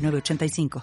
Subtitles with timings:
[0.00, 0.82] 985.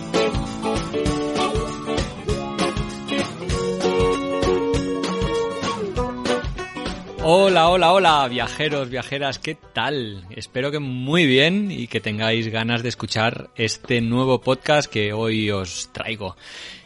[7.23, 10.25] Hola, hola, hola, viajeros, viajeras, ¿qué tal?
[10.31, 15.51] Espero que muy bien y que tengáis ganas de escuchar este nuevo podcast que hoy
[15.51, 16.35] os traigo.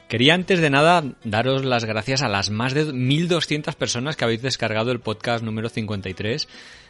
[0.10, 4.42] Quería antes de nada daros las gracias a las más de 1200 personas que habéis
[4.42, 6.50] descargado el podcast número 53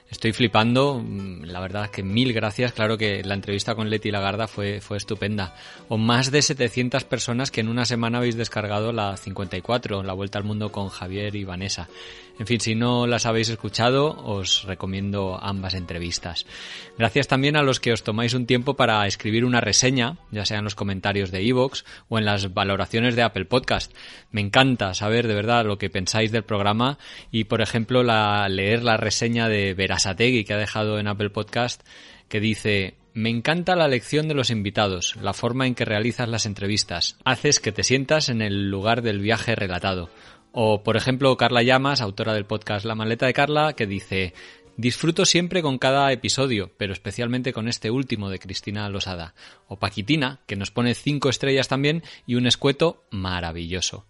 [0.10, 4.48] Estoy flipando, mm, la verdad que mil gracias, claro que la entrevista con Leti Lagarda
[4.48, 5.56] fue, fue estupenda.
[5.90, 10.38] O más de 700 personas que en una semana habéis descargado la 54, la Vuelta
[10.38, 11.90] al Mundo con Javier y Vanessa.
[12.38, 16.46] En fin, si no las habéis escuchado, os recomiendo ambas entrevistas.
[16.98, 20.58] Gracias también a los que os tomáis un tiempo para escribir una reseña, ya sea
[20.58, 23.94] en los comentarios de iVoox o en las valoraciones de Apple Podcast.
[24.32, 26.98] Me encanta saber de verdad lo que pensáis del programa
[27.32, 31.30] y, por ejemplo, la, leer la reseña de Vera Asategui que ha dejado en Apple
[31.30, 31.84] Podcast
[32.28, 36.46] que dice me encanta la lección de los invitados, la forma en que realizas las
[36.46, 37.16] entrevistas.
[37.24, 40.10] Haces que te sientas en el lugar del viaje relatado.
[40.58, 44.34] O, por ejemplo, Carla Llamas, autora del podcast La maleta de Carla, que dice
[44.78, 49.34] Disfruto siempre con cada episodio, pero especialmente con este último de Cristina Losada.
[49.68, 54.06] O Paquitina, que nos pone cinco estrellas también y un escueto maravilloso.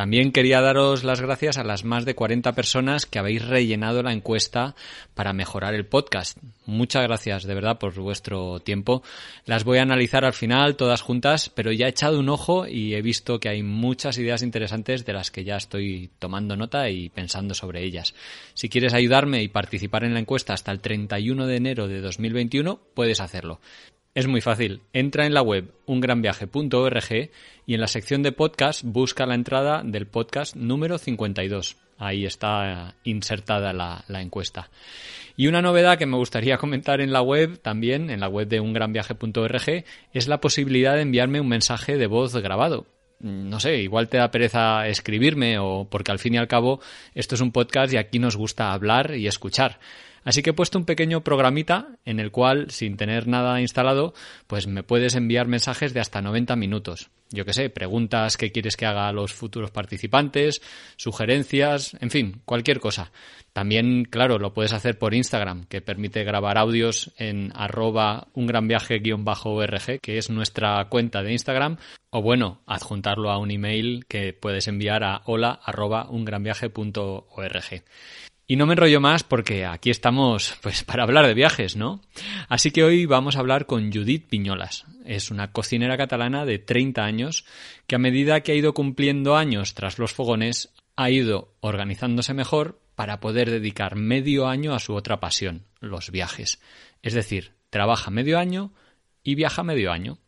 [0.00, 4.14] También quería daros las gracias a las más de 40 personas que habéis rellenado la
[4.14, 4.74] encuesta
[5.12, 6.38] para mejorar el podcast.
[6.64, 9.02] Muchas gracias de verdad por vuestro tiempo.
[9.44, 12.94] Las voy a analizar al final todas juntas, pero ya he echado un ojo y
[12.94, 17.10] he visto que hay muchas ideas interesantes de las que ya estoy tomando nota y
[17.10, 18.14] pensando sobre ellas.
[18.54, 22.80] Si quieres ayudarme y participar en la encuesta hasta el 31 de enero de 2021,
[22.94, 23.60] puedes hacerlo.
[24.12, 24.80] Es muy fácil.
[24.92, 27.30] Entra en la web ungranviaje.org
[27.64, 31.76] y en la sección de podcast busca la entrada del podcast número 52.
[31.96, 34.68] Ahí está insertada la, la, encuesta.
[35.36, 38.58] Y una novedad que me gustaría comentar en la web, también en la web de
[38.58, 42.86] ungranviaje.org, es la posibilidad de enviarme un mensaje de voz grabado.
[43.20, 46.80] No sé, igual te da pereza escribirme o porque al fin y al cabo
[47.14, 49.78] esto es un podcast y aquí nos gusta hablar y escuchar.
[50.24, 54.14] Así que he puesto un pequeño programita en el cual, sin tener nada instalado,
[54.46, 57.10] pues me puedes enviar mensajes de hasta 90 minutos.
[57.32, 60.62] Yo qué sé, preguntas que quieres que haga a los futuros participantes,
[60.96, 63.12] sugerencias, en fin, cualquier cosa.
[63.52, 68.66] También, claro, lo puedes hacer por Instagram, que permite grabar audios en arroba un gran
[68.66, 71.76] viaje org, que es nuestra cuenta de Instagram,
[72.10, 77.84] o bueno, adjuntarlo a un email que puedes enviar a hola arroba ungranviaje.org.
[78.50, 82.00] Y no me enrollo más porque aquí estamos pues para hablar de viajes, ¿no?
[82.48, 84.86] Así que hoy vamos a hablar con Judith Piñolas.
[85.04, 87.44] Es una cocinera catalana de 30 años
[87.86, 92.80] que a medida que ha ido cumpliendo años tras los fogones ha ido organizándose mejor
[92.96, 96.60] para poder dedicar medio año a su otra pasión, los viajes.
[97.02, 98.72] Es decir, trabaja medio año
[99.22, 100.18] y viaja medio año.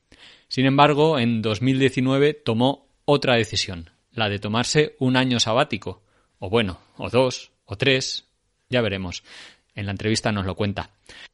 [0.46, 6.04] Sin embargo, en 2019 tomó otra decisión, la de tomarse un año sabático,
[6.38, 8.26] o bueno, o dos, o tres,
[8.68, 9.24] ya veremos.
[9.74, 10.90] En la entrevista nos lo cuenta.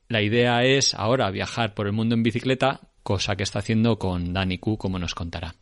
[0.08, 4.32] La idea es ahora viajar por el mundo en bicicleta, cosa que está haciendo con
[4.32, 5.56] Dani Q, como nos contará.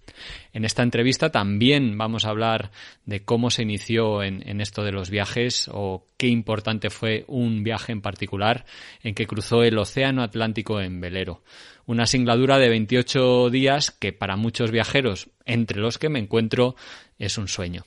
[0.52, 2.72] En esta entrevista también vamos a hablar
[3.06, 7.64] de cómo se inició en, en, esto de los viajes o qué importante fue un
[7.64, 8.66] viaje en particular
[9.02, 11.42] en que cruzó el Océano Atlántico en velero.
[11.86, 16.76] Una singladura de 28 días que para muchos viajeros, entre los que me encuentro,
[17.18, 17.84] es un sueño.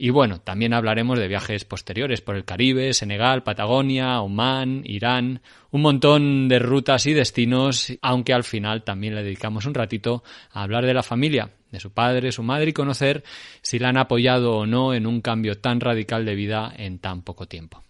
[0.00, 5.42] Y bueno, también hablaremos de viajes posteriores por el Caribe, Senegal, Patagonia, Omán, Irán,
[5.72, 10.22] un montón de rutas y destinos, aunque al final también le dedicamos un ratito
[10.52, 13.24] a hablar de la familia, de su padre, su madre y conocer
[13.60, 17.22] si la han apoyado o no en un cambio tan radical de vida en tan
[17.22, 17.82] poco tiempo.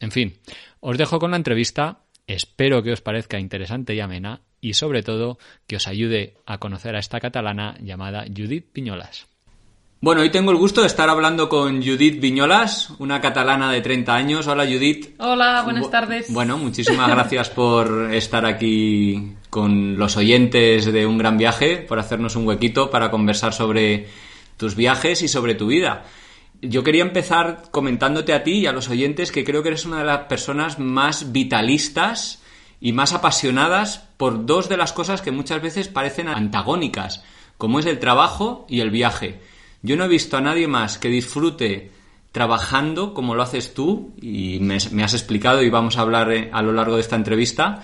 [0.00, 0.38] En fin,
[0.80, 5.38] Os dejo con la entrevista, espero que os parezca interesante y amena y sobre todo
[5.66, 9.26] que os ayude a conocer a esta catalana llamada Judith Piñolas.
[10.02, 14.14] Bueno, hoy tengo el gusto de estar hablando con Judith Viñolas, una catalana de 30
[14.14, 14.46] años.
[14.46, 15.14] Hola Judith.
[15.18, 16.32] Hola, buenas tardes.
[16.32, 22.34] Bueno, muchísimas gracias por estar aquí con los oyentes de Un Gran Viaje, por hacernos
[22.34, 24.08] un huequito para conversar sobre
[24.56, 26.04] tus viajes y sobre tu vida.
[26.62, 29.98] Yo quería empezar comentándote a ti y a los oyentes que creo que eres una
[29.98, 32.42] de las personas más vitalistas
[32.80, 37.22] y más apasionadas por dos de las cosas que muchas veces parecen antagónicas,
[37.58, 39.49] como es el trabajo y el viaje.
[39.82, 41.90] Yo no he visto a nadie más que disfrute
[42.32, 46.62] trabajando como lo haces tú, y me, has explicado y vamos a hablar eh, a
[46.62, 47.82] lo largo de esta entrevista,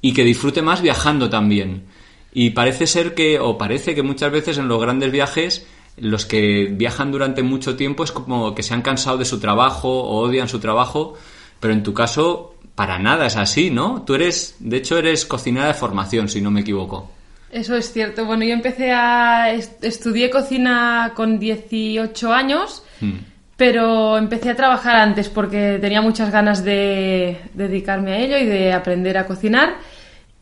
[0.00, 1.84] y que disfrute más viajando también.
[2.32, 5.66] Y parece ser que, o parece que muchas veces en los grandes viajes,
[5.96, 9.88] los que viajan durante mucho tiempo es como que se han cansado de su trabajo
[9.88, 11.14] o odian su trabajo,
[11.60, 14.02] pero en tu caso para nada es así, ¿no?
[14.02, 17.10] Tú eres, de hecho, eres cocinera de formación, si no me equivoco.
[17.56, 18.26] Eso es cierto.
[18.26, 19.50] Bueno, yo empecé a...
[19.50, 23.16] estudié cocina con 18 años, hmm.
[23.56, 28.74] pero empecé a trabajar antes porque tenía muchas ganas de dedicarme a ello y de
[28.74, 29.76] aprender a cocinar.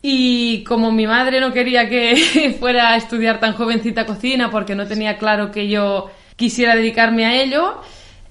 [0.02, 4.88] Y como mi madre no quería que fuera a estudiar tan jovencita cocina porque no
[4.88, 7.80] tenía claro que yo quisiera dedicarme a ello,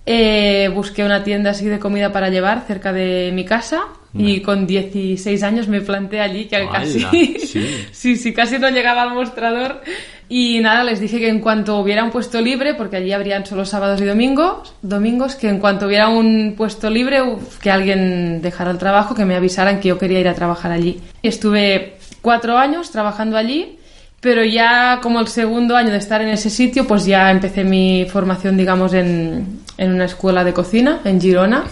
[0.06, 3.84] eh, busqué una tienda así de comida para llevar cerca de mi casa
[4.16, 7.00] y con 16 años me planté allí que casi
[7.92, 8.16] sí.
[8.16, 8.34] sí.
[8.34, 9.82] casi no llegaba al mostrador
[10.30, 13.66] y nada les dije que en cuanto hubiera un puesto libre porque allí habrían solo
[13.66, 17.22] sábados y domingos domingos que en cuanto hubiera un puesto libre
[17.62, 21.00] que alguien dejara el trabajo que me avisaran que yo quería ir a trabajar allí
[21.24, 23.80] estuve cuatro años trabajando allí
[24.24, 28.08] pero ya como el segundo año de estar en ese sitio, pues ya empecé mi
[28.10, 31.66] formación, digamos, en, en una escuela de cocina en Girona,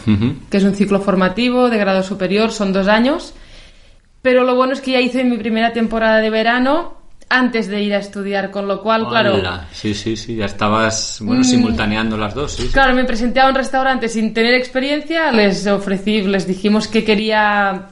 [0.49, 3.33] que es un ciclo formativo de grado superior, son dos años.
[4.21, 6.97] Pero lo bueno es que ya hice mi primera temporada de verano
[7.29, 9.41] antes de ir a estudiar, con lo cual, claro...
[9.71, 11.45] Sí, sí, sí, ya estabas, bueno, mm.
[11.45, 12.67] simultaneando las dos, sí.
[12.67, 17.90] Claro, me presenté a un restaurante sin tener experiencia, les ofrecí, les dijimos que quería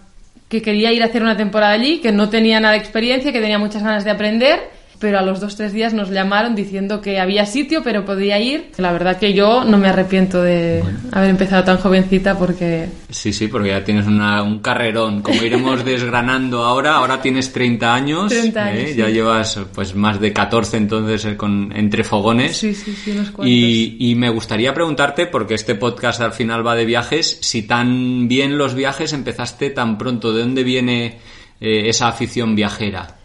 [0.50, 3.40] que quería ir a hacer una temporada allí, que no tenía nada de experiencia, que
[3.40, 7.20] tenía muchas ganas de aprender pero a los dos tres días nos llamaron diciendo que
[7.20, 8.72] había sitio, pero podía ir.
[8.78, 12.88] La verdad que yo no me arrepiento de haber empezado tan jovencita porque...
[13.10, 15.22] Sí, sí, porque ya tienes un carrerón.
[15.22, 18.30] Como iremos desgranando ahora, ahora tienes 30 años.
[18.30, 18.96] 30 años ¿eh?
[18.96, 22.58] Ya llevas pues más de 14 entonces eh, con, entre fogones.
[22.58, 23.48] Sí, sí, sí, unos cuantos.
[23.48, 28.28] Y, y me gustaría preguntarte, porque este podcast al final va de viajes, si tan
[28.28, 31.20] bien los viajes empezaste tan pronto, ¿de dónde viene
[31.62, 33.16] eh, esa afición viajera?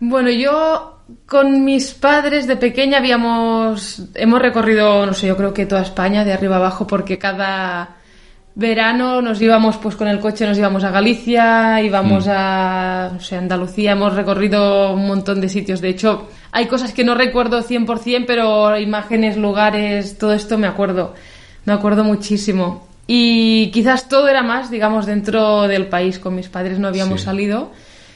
[0.00, 5.66] Bueno, yo con mis padres de pequeña habíamos hemos recorrido no sé yo creo que
[5.66, 7.96] toda España de arriba abajo porque cada
[8.54, 12.30] verano nos íbamos pues con el coche nos íbamos a Galicia íbamos mm.
[12.30, 15.80] a no sé Andalucía hemos recorrido un montón de sitios.
[15.80, 21.14] De hecho hay cosas que no recuerdo 100% pero imágenes lugares todo esto me acuerdo
[21.64, 22.86] me acuerdo muchísimo.
[23.06, 26.18] Y quizás todo era más digamos dentro del país.
[26.18, 27.70] Con mis padres no habíamos salido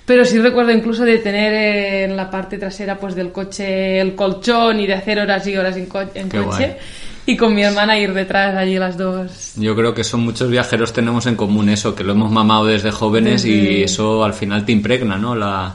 [0.06, 4.81] pero sí recuerdo incluso de tener en la parte trasera pues del coche el colchón
[4.81, 6.79] y de hacer horas y horas en, coche.
[7.26, 9.55] Y con mi hermana ir detrás allí las dos.
[9.56, 12.93] Yo creo que son muchos viajeros tenemos en común eso, que lo hemos mamado desde
[12.93, 15.35] jóvenes y eso al final te impregna, ¿no?
[15.35, 15.75] La,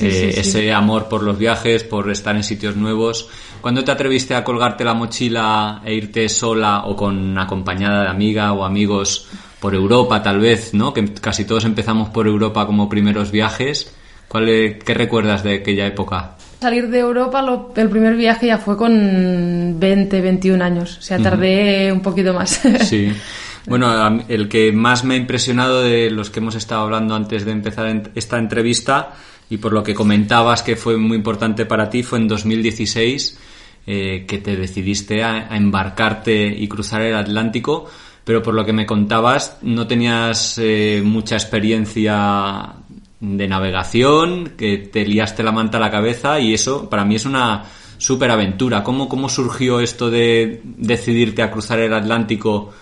[0.00, 3.28] eh, ese amor por los viajes, por estar en sitios nuevos.
[3.60, 8.52] ¿Cuándo te atreviste a colgarte la mochila e irte sola o con acompañada de amiga
[8.54, 9.28] o amigos
[9.60, 10.92] por Europa tal vez, ¿no?
[10.92, 13.92] Que casi todos empezamos por Europa como primeros viajes.
[14.28, 14.46] ¿Cuál,
[14.84, 16.36] ¿Qué recuerdas de aquella época?
[16.60, 17.44] Salir de Europa,
[17.76, 20.98] el primer viaje ya fue con 20, 21 años.
[20.98, 22.60] O sea, tardé un poquito más.
[22.80, 23.12] Sí.
[23.66, 27.52] Bueno, el que más me ha impresionado de los que hemos estado hablando antes de
[27.52, 29.12] empezar esta entrevista
[29.50, 33.38] y por lo que comentabas que fue muy importante para ti fue en 2016
[33.86, 37.90] eh, que te decidiste a embarcarte y cruzar el Atlántico
[38.28, 42.74] pero por lo que me contabas no tenías eh, mucha experiencia
[43.20, 47.24] de navegación, que te liaste la manta a la cabeza y eso para mí es
[47.24, 47.64] una
[47.96, 48.84] súper aventura.
[48.84, 52.74] ¿Cómo, ¿Cómo surgió esto de decidirte a cruzar el Atlántico?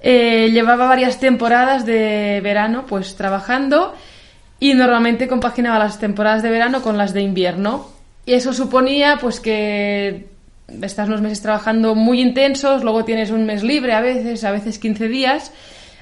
[0.00, 3.94] Eh, llevaba varias temporadas de verano pues trabajando
[4.60, 7.90] y normalmente compaginaba las temporadas de verano con las de invierno.
[8.24, 10.30] Y eso suponía pues que
[10.82, 14.78] estás unos meses trabajando muy intensos, luego tienes un mes libre a veces, a veces
[14.78, 15.52] 15 días,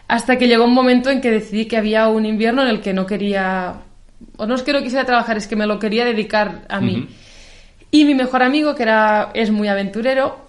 [0.09, 2.93] hasta que llegó un momento en que decidí que había un invierno en el que
[2.93, 3.75] no quería,
[4.37, 7.09] o no es que no quisiera trabajar, es que me lo quería dedicar a mí.
[7.91, 10.49] Y mi mejor amigo, que era, es muy aventurero,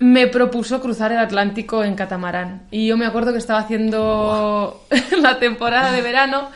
[0.00, 2.62] me propuso cruzar el Atlántico en catamarán.
[2.70, 4.84] Y yo me acuerdo que estaba haciendo
[5.20, 6.48] la temporada de verano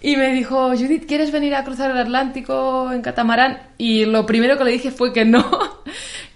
[0.00, 3.58] y me dijo, Judith, ¿quieres venir a cruzar el Atlántico en catamarán?
[3.78, 5.44] Y lo primero que le dije fue que no,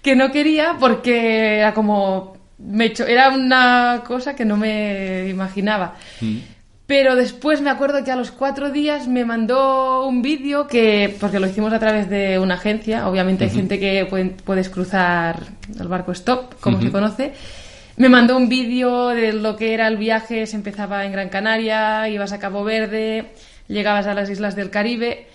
[0.02, 2.36] que no quería porque era como...
[2.58, 5.94] Me hecho, era una cosa que no me imaginaba.
[6.20, 6.38] Mm.
[6.86, 11.38] Pero después me acuerdo que a los cuatro días me mandó un vídeo que, porque
[11.38, 15.42] lo hicimos a través de una agencia, obviamente hay gente que pueden- puedes cruzar
[15.78, 17.32] el barco stop, como se conoce.
[17.98, 22.08] Me mandó un vídeo de lo que era el viaje, se empezaba en Gran Canaria,
[22.08, 23.26] ibas a Cabo Verde,
[23.68, 25.26] llegabas a las islas del Caribe.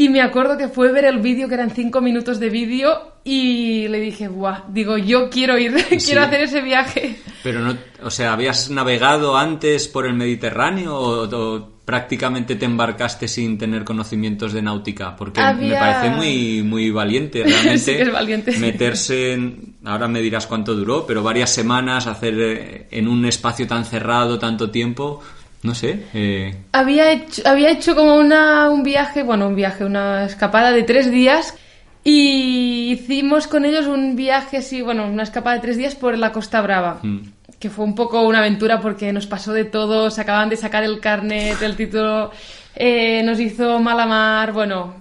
[0.00, 2.90] Y me acuerdo que fue ver el vídeo, que eran cinco minutos de vídeo,
[3.22, 4.62] y le dije, ¡buah!
[4.68, 7.16] Digo, yo quiero ir, quiero hacer ese viaje.
[7.42, 13.28] Pero no, o sea, ¿habías navegado antes por el Mediterráneo o, o prácticamente te embarcaste
[13.28, 15.14] sin tener conocimientos de náutica?
[15.16, 18.56] Porque me Había- parece muy, muy valiente realmente Sí que es valiente.
[18.58, 23.66] meterse en, ahora me dirás cuánto duró, pero varias semanas hacer eh, en un espacio
[23.66, 25.20] tan cerrado tanto tiempo,
[25.62, 26.04] no sé.
[26.14, 30.82] eh, Había hecho, había hecho como una, un viaje, bueno, un viaje, una escapada de
[30.82, 31.54] tres días
[32.02, 36.32] y hicimos con ellos un viaje así, bueno, una escapada de tres días por la
[36.32, 36.98] Costa Brava.
[37.02, 37.18] Mm.
[37.58, 40.82] Que fue un poco una aventura porque nos pasó de todo, se acaban de sacar
[40.82, 42.30] el carnet, el título,
[42.74, 44.94] eh, nos hizo mala mar, bueno,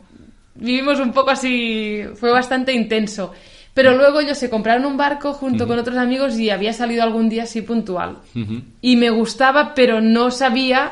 [0.56, 3.32] vivimos un poco así, fue bastante intenso.
[3.82, 7.30] Pero luego ellos se compraron un barco junto con otros amigos y había salido algún
[7.30, 8.18] día así puntual.
[8.82, 10.92] Y me gustaba, pero no sabía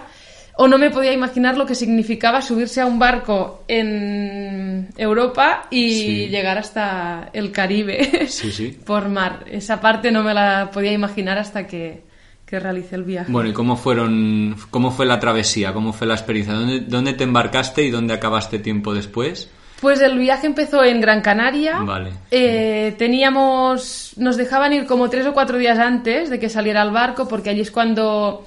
[0.56, 5.90] o no me podía imaginar lo que significaba subirse a un barco en Europa y
[5.92, 6.28] Sí.
[6.30, 8.78] llegar hasta el Caribe Sí, sí.
[8.86, 9.44] por mar.
[9.52, 12.04] Esa parte no me la podía imaginar hasta que,
[12.46, 13.32] que realicé el viaje.
[13.32, 15.74] Bueno, ¿y cómo fueron, cómo fue la travesía?
[15.74, 16.54] ¿Cómo fue la experiencia?
[16.56, 19.52] ¿Dónde, dónde te embarcaste y dónde acabaste tiempo después?
[19.82, 21.80] Pues el viaje empezó en Gran Canaria.
[21.80, 22.12] Vale.
[22.32, 26.92] Eh, teníamos, nos dejaban ir como tres o cuatro días antes de que saliera el
[26.92, 28.46] barco, porque allí es cuando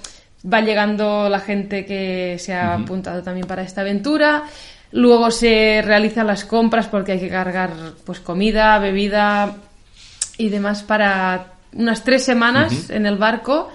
[0.50, 4.44] va llegando la gente que se ha apuntado también para esta aventura.
[4.92, 7.70] Luego se realizan las compras porque hay que cargar
[8.04, 9.56] pues comida, bebida
[10.36, 13.70] y demás para unas tres semanas en el barco.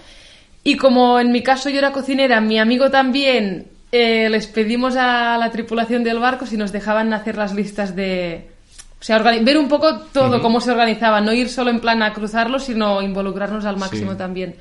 [0.63, 5.37] Y como en mi caso yo era cocinera, mi amigo también, eh, les pedimos a
[5.37, 8.49] la tripulación del barco si nos dejaban hacer las listas de...
[8.99, 12.13] O sea, ver un poco todo, cómo se organizaba, no ir solo en plan a
[12.13, 14.17] cruzarlo, sino involucrarnos al máximo Sí.
[14.17, 14.55] también.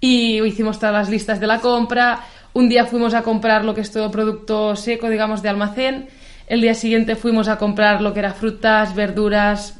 [0.00, 2.20] Y hicimos todas las listas de la compra.
[2.54, 6.08] Un día fuimos a comprar lo que es todo producto seco, digamos, de almacén.
[6.46, 9.78] El día siguiente fuimos a comprar lo que era frutas, verduras,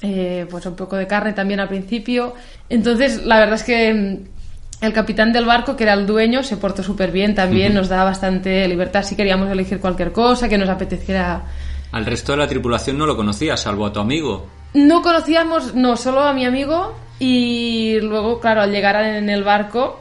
[0.00, 2.34] eh, pues un poco de carne también al principio.
[2.70, 4.37] Entonces, la verdad es que mm,
[4.80, 8.04] el capitán del barco, que era el dueño, se portó súper bien también, nos daba
[8.04, 11.42] bastante libertad si queríamos elegir cualquier cosa que nos apeteciera.
[11.90, 14.46] Al resto de la tripulación no lo conocías, salvo a tu amigo.
[14.74, 20.00] No conocíamos, no, solo a mi amigo y luego, claro, al llegar en el barco,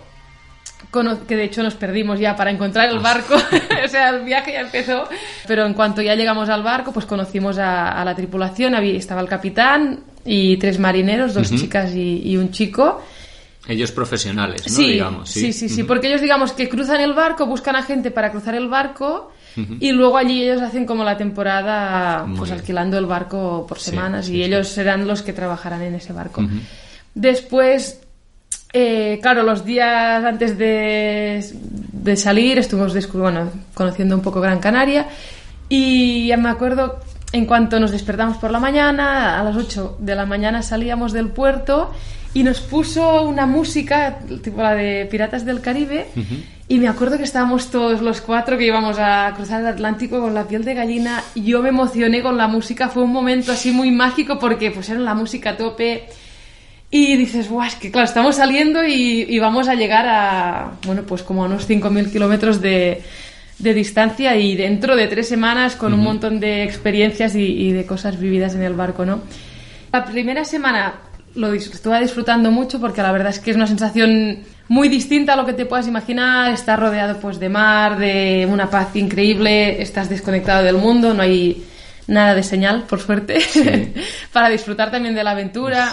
[1.27, 3.36] que de hecho nos perdimos ya para encontrar el barco,
[3.86, 5.05] o sea, el viaje ya empezó,
[5.48, 9.27] pero en cuanto ya llegamos al barco, pues conocimos a, a la tripulación, estaba el
[9.27, 13.01] capitán y tres marineros, dos chicas y, y un chico.
[13.67, 14.74] Ellos profesionales, ¿no?
[14.74, 18.12] Sí, Digamos, sí, sí, sí, porque ellos digamos que cruzan el barco, buscan a gente
[18.12, 19.31] para cruzar el barco
[19.79, 22.59] y luego allí ellos hacen como la temporada, Muy pues bien.
[22.59, 26.43] alquilando el barco por semanas sí, y ellos serán los que trabajarán en ese barco.
[27.15, 28.00] Después,
[28.71, 35.07] eh, claro, los días antes de, de salir estuvimos bueno, conociendo un poco Gran Canaria
[35.69, 37.00] y ya me acuerdo,
[37.31, 41.29] en cuanto nos despertamos por la mañana, a las 8 de la mañana salíamos del
[41.29, 41.91] puerto
[42.38, 46.06] y nos puso una música, tipo la de Piratas del Caribe,
[46.67, 50.36] y me acuerdo que estábamos todos los cuatro que íbamos a cruzar el Atlántico con
[50.36, 53.72] la piel de gallina, y yo me emocioné con la música, fue un momento así
[53.72, 56.03] muy mágico porque pues era la música a tope,
[56.91, 61.01] y dices, guau, es que claro, estamos saliendo y, y vamos a llegar a, bueno,
[61.08, 63.01] pues como a unos 5.000 kilómetros de,
[63.58, 67.88] de distancia y dentro de tres semanas con un montón de experiencias y, y de
[67.88, 69.22] cosas vividas en el barco, ¿no?
[69.91, 71.06] La primera semana
[71.38, 75.36] lo estuve disfrutando mucho porque la verdad es que es una sensación muy distinta a
[75.36, 80.10] lo que te puedas imaginar, estar rodeado pues de mar, de una paz increíble, estás
[80.10, 81.63] desconectado del mundo, no hay
[82.08, 83.39] nada de señal, por suerte,
[84.34, 85.89] para disfrutar también de la aventura.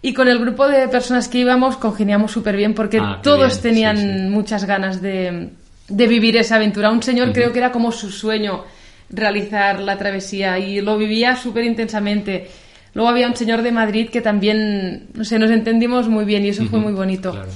[0.00, 3.62] Y con el grupo de personas que íbamos congeniamos súper bien porque Ah, todos bien,
[3.62, 4.18] tenían sí, sí.
[4.28, 5.48] muchas ganas de,
[5.88, 6.90] de vivir esa aventura.
[6.90, 8.64] Un señor creo que era como su sueño
[9.10, 12.50] realizar la travesía y lo vivía súper intensamente.
[12.94, 16.48] Luego había un señor de Madrid que también, no sé, nos entendimos muy bien y
[16.48, 17.32] eso fue muy bonito.
[17.32, 17.50] claro.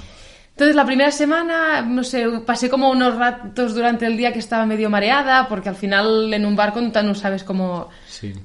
[0.58, 4.66] Entonces la primera semana, no sé, pasé como unos ratos durante el día que estaba
[4.66, 7.90] medio mareada, porque al final en un barco no sabes cómo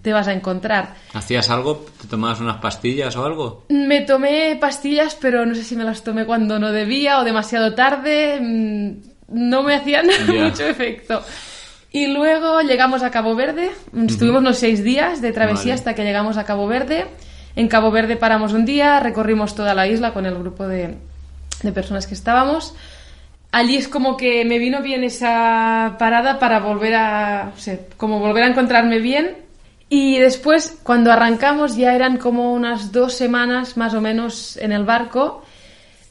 [0.04, 0.94] te vas a encontrar.
[1.14, 1.88] ¿Hacías algo?
[2.00, 3.66] ¿Te tomabas unas pastillas o algo?
[3.70, 7.74] Me tomé pastillas, pero no sé si me las tomé cuando no debía o demasiado
[7.74, 8.40] tarde.
[8.40, 8.92] Mm,
[9.30, 11.24] no me hacían mucho efecto.
[11.96, 13.70] Y luego llegamos a Cabo Verde.
[14.08, 17.06] Estuvimos unos seis días de travesía hasta que llegamos a Cabo Verde.
[17.56, 20.98] En Cabo Verde paramos un día, recorrimos toda la isla con el grupo de,
[21.62, 22.74] de personas que estábamos.
[23.52, 27.52] Allí es como que me vino bien esa parada para volver a,
[27.96, 29.38] como volver a encontrarme bien.
[29.88, 34.84] Y después, cuando arrancamos, ya eran como unas dos semanas más o menos en el
[34.84, 35.46] barco.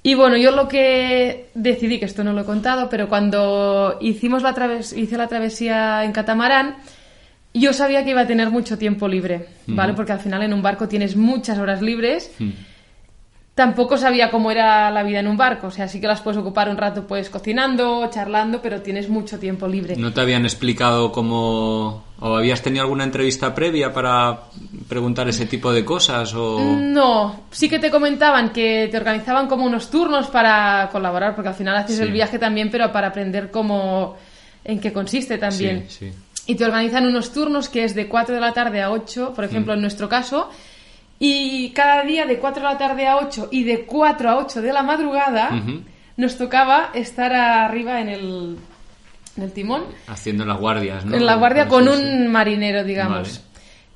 [0.02, 4.42] Y bueno, yo lo que decidí, que esto no lo he contado, pero cuando hicimos
[4.42, 6.76] la traves hice la travesía en catamarán,
[7.54, 9.92] yo sabía que iba a tener mucho tiempo libre, ¿vale?
[9.92, 12.32] Porque al final en un barco tienes muchas horas libres
[13.54, 15.68] tampoco sabía cómo era la vida en un barco.
[15.68, 19.38] O sea, sí que las puedes ocupar un rato pues cocinando, charlando, pero tienes mucho
[19.38, 19.96] tiempo libre.
[19.96, 22.04] ¿No te habían explicado cómo...
[22.24, 24.44] o habías tenido alguna entrevista previa para
[24.88, 26.32] preguntar ese tipo de cosas?
[26.34, 26.60] O...
[26.60, 31.56] No, sí que te comentaban que te organizaban como unos turnos para colaborar, porque al
[31.56, 34.16] final haces el viaje también, pero para aprender cómo...
[34.62, 35.86] en qué consiste también.
[35.88, 36.12] Sí, sí.
[36.46, 39.44] Y te organizan unos turnos que es de 4 de la tarde a 8, por
[39.44, 39.76] ejemplo, mm.
[39.76, 40.48] en nuestro caso,
[41.18, 44.62] y cada día de 4 de la tarde a 8 y de 4 a 8
[44.62, 45.50] de la madrugada
[46.16, 48.56] nos tocaba estar arriba en el,
[49.36, 49.84] en el timón.
[50.06, 51.16] Haciendo las guardias, ¿no?
[51.16, 53.42] En la guardia con un marinero, digamos.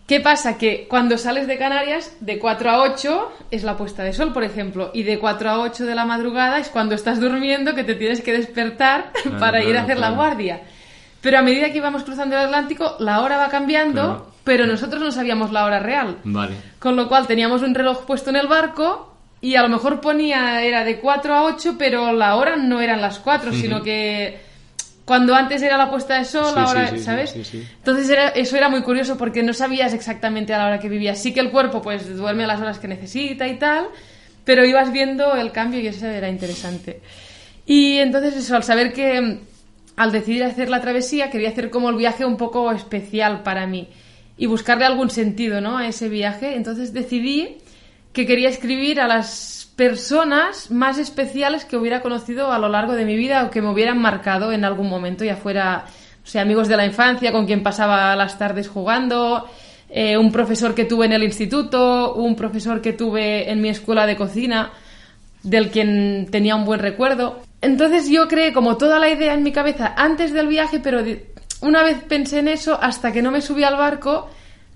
[0.06, 0.56] ¿Qué pasa?
[0.56, 4.44] Que cuando sales de Canarias, de 4 a 8 es la puesta de sol, por
[4.44, 7.96] ejemplo, y de 4 a 8 de la madrugada es cuando estás durmiendo que te
[7.96, 10.60] tienes que despertar para ir a hacer la guardia.
[11.20, 15.10] Pero a medida que íbamos cruzando el Atlántico, la hora va cambiando pero nosotros no
[15.10, 16.18] sabíamos la hora real.
[16.22, 16.54] Vale.
[16.78, 20.62] Con lo cual teníamos un reloj puesto en el barco y a lo mejor ponía,
[20.62, 24.38] era de 4 a 8, pero la hora no eran las 4, sino que
[25.06, 27.32] cuando antes era la puesta de sol, la hora, ¿sabes?
[27.54, 31.22] Entonces era, eso era muy curioso porque no sabías exactamente a la hora que vivías.
[31.22, 33.86] Sí que el cuerpo pues duerme a las horas que necesita y tal,
[34.44, 37.00] pero ibas viendo el cambio y eso era interesante.
[37.66, 39.38] Y entonces eso, al saber que
[39.94, 43.88] al decidir hacer la travesía quería hacer como el viaje un poco especial para mí
[44.36, 45.78] y buscarle algún sentido ¿no?
[45.78, 46.56] a ese viaje.
[46.56, 47.58] Entonces decidí
[48.12, 53.04] que quería escribir a las personas más especiales que hubiera conocido a lo largo de
[53.04, 55.84] mi vida o que me hubieran marcado en algún momento, ya fuera
[56.26, 59.48] o sea, amigos de la infancia con quien pasaba las tardes jugando,
[59.88, 64.06] eh, un profesor que tuve en el instituto, un profesor que tuve en mi escuela
[64.06, 64.72] de cocina,
[65.44, 67.42] del quien tenía un buen recuerdo.
[67.60, 71.00] Entonces yo creé como toda la idea en mi cabeza antes del viaje, pero
[71.60, 74.28] una vez pensé en eso, hasta que no me subí al barco,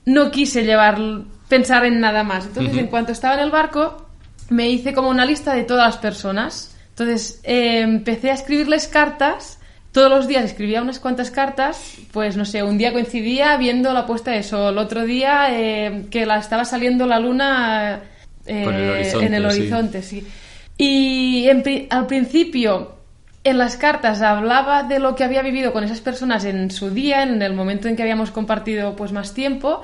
[0.05, 1.01] no quise llevar,
[1.49, 2.47] pensar en nada más.
[2.47, 4.07] Entonces, en cuanto estaba en el barco,
[4.51, 6.77] me hice como una lista de todas las personas.
[6.91, 9.59] Entonces, eh, empecé a escribirles cartas.
[9.93, 14.07] Todos los días escribía unas cuantas cartas, pues no sé, un día coincidía viendo la
[14.07, 18.03] puesta de sol, otro día eh, que la estaba saliendo la luna
[18.47, 20.25] eh, en el horizonte, sí.
[20.79, 21.49] Y
[21.91, 23.01] al principio
[23.43, 27.23] en las cartas hablaba de lo que había vivido con esas personas en su día,
[27.23, 29.83] en el momento en que habíamos compartido pues más tiempo,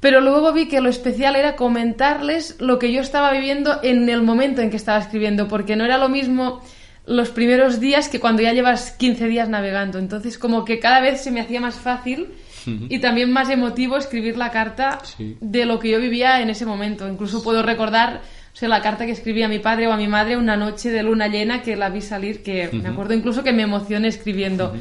[0.00, 4.22] pero luego vi que lo especial era comentarles lo que yo estaba viviendo en el
[4.22, 6.62] momento en que estaba escribiendo, porque no era lo mismo
[7.06, 9.98] los primeros días que cuando ya llevas 15 días navegando.
[9.98, 12.28] Entonces como que cada vez se me hacía más fácil
[12.66, 17.08] y también más emotivo escribir la carta de lo que yo vivía en ese momento.
[17.08, 18.20] Incluso puedo recordar
[18.58, 21.02] sea, la carta que escribí a mi padre o a mi madre una noche de
[21.02, 24.74] luna llena que la vi salir, que me acuerdo incluso que me emocioné escribiendo.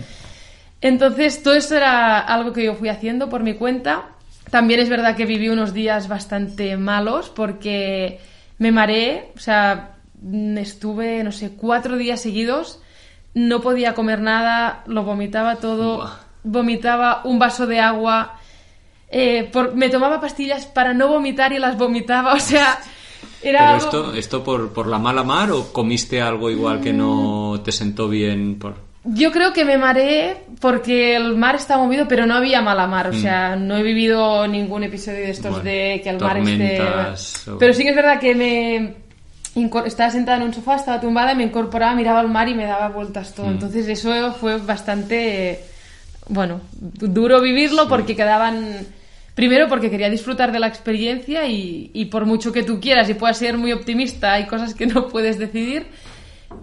[0.82, 4.17] Entonces, todo eso era algo que yo fui haciendo por mi cuenta.
[4.50, 8.20] También es verdad que viví unos días bastante malos porque
[8.58, 9.98] me mareé, o sea,
[10.58, 12.80] estuve, no sé, cuatro días seguidos,
[13.34, 16.10] no podía comer nada, lo vomitaba todo,
[16.44, 18.40] vomitaba un vaso de agua,
[19.10, 22.80] eh, me tomaba pastillas para no vomitar y las vomitaba, o sea,
[23.42, 27.72] ¿Pero esto, esto por, por, la mala mar o comiste algo igual que no te
[27.72, 28.58] sentó bien?
[28.58, 28.87] Por...
[29.08, 33.08] Yo creo que me mareé porque el mar está movido, pero no había mala mar.
[33.08, 33.22] O mm.
[33.22, 36.82] sea, no he vivido ningún episodio de estos de que el mar esté.
[37.60, 39.08] Pero sí que es verdad que me.
[39.86, 42.66] Estaba sentada en un sofá, estaba tumbada y me incorporaba, miraba al mar y me
[42.66, 43.48] daba vueltas todo.
[43.48, 43.52] Mm.
[43.52, 45.62] Entonces, eso fue bastante.
[46.30, 48.86] Bueno, duro vivirlo porque quedaban
[49.38, 53.38] Primero porque quería disfrutar de la experiencia y, por mucho que tú quieras y puedas
[53.38, 55.86] ser muy optimista, hay cosas que no puedes decidir.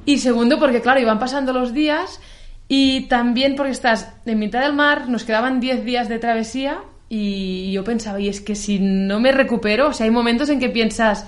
[0.04, 2.18] Y segundo porque, claro, iban pasando los días
[2.68, 7.70] y también porque estás en mitad del mar, nos quedaban 10 días de travesía y
[7.72, 10.68] yo pensaba, y es que si no me recupero, o sea, hay momentos en que
[10.70, 11.26] piensas,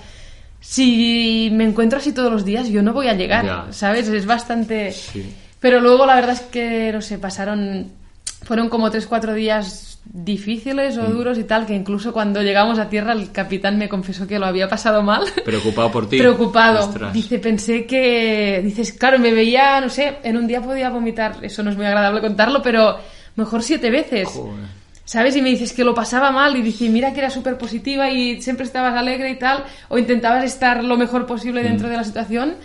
[0.59, 3.67] si me encuentro así todos los días, yo no voy a llegar, Ya.
[3.71, 4.07] ¿sabes?
[4.07, 4.91] Es bastante...
[4.91, 5.23] Sí.
[5.59, 7.91] Pero luego la verdad es que, no sé, pasaron...
[8.43, 11.11] Fueron como tres, cuatro días difíciles o Mm.
[11.11, 14.45] duros y tal, que incluso cuando llegamos a tierra el capitán me confesó que lo
[14.45, 15.23] había pasado mal.
[15.45, 16.17] Preocupado por ti.
[16.17, 16.85] Preocupado.
[16.87, 17.13] Ostras.
[17.13, 18.61] Dice, pensé que...
[18.63, 21.37] Dices, claro, me veía, no sé, en un día podía vomitar.
[21.41, 22.97] Eso no es muy agradable contarlo, pero
[23.35, 24.27] mejor siete veces.
[24.27, 24.77] Joder.
[25.05, 25.35] ¿Sabes?
[25.37, 28.41] Y me dices que lo pasaba mal y dice, mira que era súper positiva y
[28.41, 31.65] siempre estabas alegre y tal, o intentabas estar lo mejor posible Mm.
[31.65, 32.55] dentro de la situación,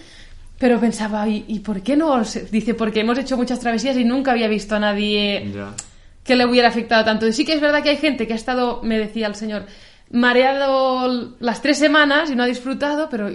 [0.59, 2.21] pero pensaba, ¿y, y por qué no?
[2.51, 5.69] Dice, porque hemos hecho muchas travesías y nunca había visto a nadie Ya.
[6.25, 7.27] Que le hubiera afectado tanto.
[7.27, 9.67] Y sí que es verdad que hay gente que ha estado, me decía el señor,
[10.11, 13.31] mareado las tres semanas y no ha disfrutado, pero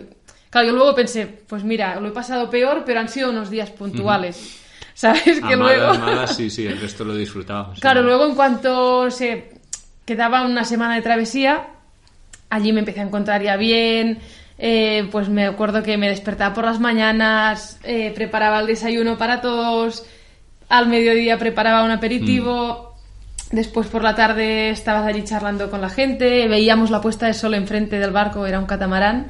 [0.49, 3.69] claro, yo luego pensé, pues mira, lo he pasado peor, pero han sido unos días
[3.71, 4.61] puntuales.
[4.93, 5.43] ¿Sabes?
[5.43, 5.93] A Que malas, luego...
[5.99, 7.75] malas, sí, sí, el resto lo he disfrutado.
[7.75, 7.81] sí.
[7.81, 9.51] Claro, luego en cuanto se
[10.05, 11.67] quedaba una semana de travesía,
[12.49, 14.19] allí me empecé a encontrar ya bien.
[14.57, 19.39] eh, pues me acuerdo que me despertaba por las mañanas, eh, preparaba el desayuno para
[19.39, 20.03] todos,
[20.69, 22.95] al mediodía preparaba un aperitivo,
[23.51, 27.53] después por la tarde estabas allí charlando con la gente, veíamos la puesta de sol
[27.53, 29.27] enfrente del barco, era un catamarán.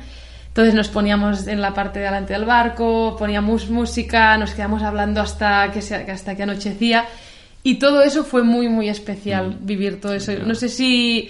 [0.47, 5.21] Entonces nos poníamos en la parte de delante del barco, poníamos música, nos quedamos hablando
[5.21, 7.05] hasta que, se, hasta que anochecía.
[7.61, 10.31] Y todo eso fue muy, muy especial, vivir todo eso.
[10.45, 11.29] No sé si...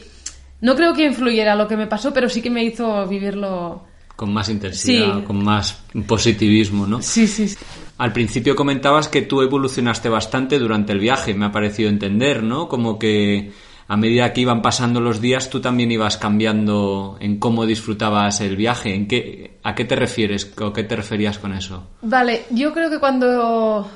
[0.62, 3.84] No creo que influyera lo que me pasó, pero sí que me hizo vivirlo...
[4.15, 5.22] Con más intensidad, Sí.
[5.24, 7.02] con más positivismo, ¿no?
[7.02, 7.50] Sí, sí.
[7.50, 7.58] sí.
[7.98, 12.68] Al principio comentabas que tú evolucionaste bastante durante el viaje, me ha parecido entender, ¿no?
[12.68, 13.52] Como que
[13.88, 18.56] a medida que iban pasando los días tú también ibas cambiando en cómo disfrutabas el
[18.56, 18.94] viaje.
[18.94, 21.88] ¿En qué, ¿A qué te refieres o qué te referías con eso?
[22.02, 23.90] Vale, yo creo que cuando,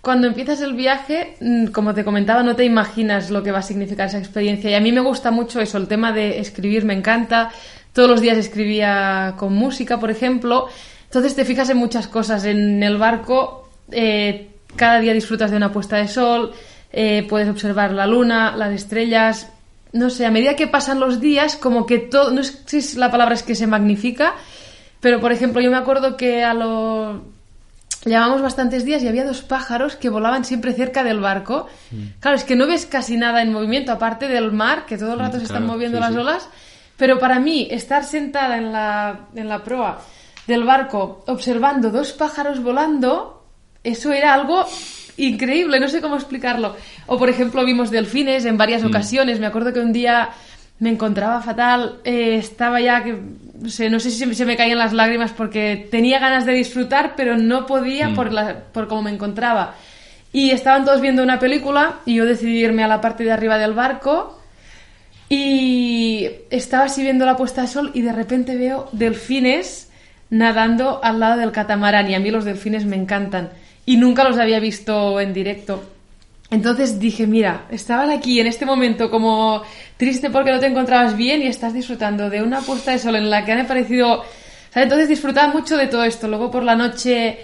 [0.00, 3.62] cuando empiezas el viaje, mm, como te comentaba, no te imaginas lo que va a
[3.62, 4.70] significar esa experiencia.
[4.70, 7.50] Y a mí me gusta mucho eso, el tema de escribir me encanta.
[7.92, 10.68] Todos los días escribía con música, por ejemplo.
[11.16, 12.44] Entonces te fijas en muchas cosas.
[12.44, 16.52] En el barco, eh, cada día disfrutas de una puesta de sol,
[16.92, 19.50] eh, puedes observar la luna, las estrellas.
[19.94, 23.10] No sé, a medida que pasan los días, como que todo, no sé si la
[23.10, 24.34] palabra es que se magnifica,
[25.00, 27.22] pero por ejemplo, yo me acuerdo que a los
[28.04, 31.66] Llevamos bastantes días y había dos pájaros que volaban siempre cerca del barco.
[32.20, 35.18] Claro, es que no ves casi nada en movimiento, aparte del mar, que todo el
[35.18, 36.48] rato se están moviendo sí, las olas.
[36.96, 39.98] Pero para mí, estar sentada en la, en la proa
[40.46, 43.44] del barco observando dos pájaros volando,
[43.82, 44.64] eso era algo
[45.16, 46.76] increíble, no sé cómo explicarlo.
[47.06, 48.86] O por ejemplo, vimos delfines en varias Mm.
[48.86, 49.40] ocasiones.
[49.40, 50.30] Me acuerdo que un día
[50.78, 53.16] me encontraba fatal, eh, estaba ya que
[53.60, 56.44] no sé, no sé si se me, se me caían las lágrimas porque tenía ganas
[56.44, 59.74] de disfrutar, pero no podía por, la, por cómo me encontraba.
[60.32, 63.56] Y estaban todos viendo una película y yo decidí irme a la parte de arriba
[63.56, 64.38] del barco
[65.28, 69.90] y estaba así viendo la puesta de sol y de repente veo delfines
[70.30, 73.50] nadando al lado del catamarán y a mí los delfines me encantan
[73.84, 75.82] y nunca los había visto en directo.
[76.50, 79.62] Entonces dije, mira, estaban aquí en este momento como
[79.96, 83.30] triste porque no te encontrabas bien y estás disfrutando de una puesta de sol en
[83.30, 84.24] la que han aparecido...
[84.70, 84.84] ¿sabes?
[84.84, 86.28] Entonces disfrutaba mucho de todo esto.
[86.28, 87.38] Luego por la noche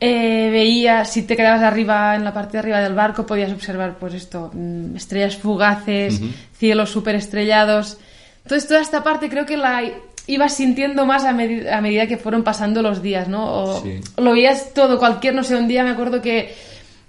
[0.00, 3.98] eh, veía, si te quedabas arriba, en la parte de arriba del barco, podías observar
[3.98, 6.20] pues esto, mm, estrellas fugaces,
[6.56, 7.98] cielos súper estrellados.
[8.44, 9.82] Entonces toda esta parte creo que la
[10.28, 13.44] ibas sintiendo más a, medi- a medida que fueron pasando los días, ¿no?
[13.52, 14.00] O Sí.
[14.16, 16.54] lo veías todo, cualquier, no sé, un día me acuerdo que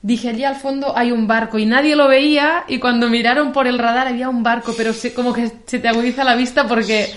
[0.02, 3.68] dije allí al fondo hay un barco y nadie lo veía y cuando miraron por
[3.68, 7.10] el radar había un barco, pero se- como que se te agudiza la vista porque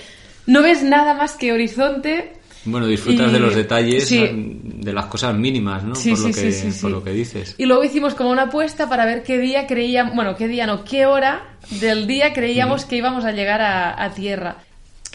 [0.47, 2.33] no ves nada más que horizonte.
[2.65, 4.21] Bueno, disfrutas Y- de los detalles, sí.
[4.33, 5.95] de las cosas mínimas, ¿no?
[5.97, 7.55] Sí, por, lo que, por lo que dices.
[7.59, 10.85] Y luego hicimos como una apuesta para ver qué día creíamos, bueno, qué día no,
[10.85, 11.43] qué hora
[11.81, 14.57] del día creíamos que íbamos a llegar a, a tierra.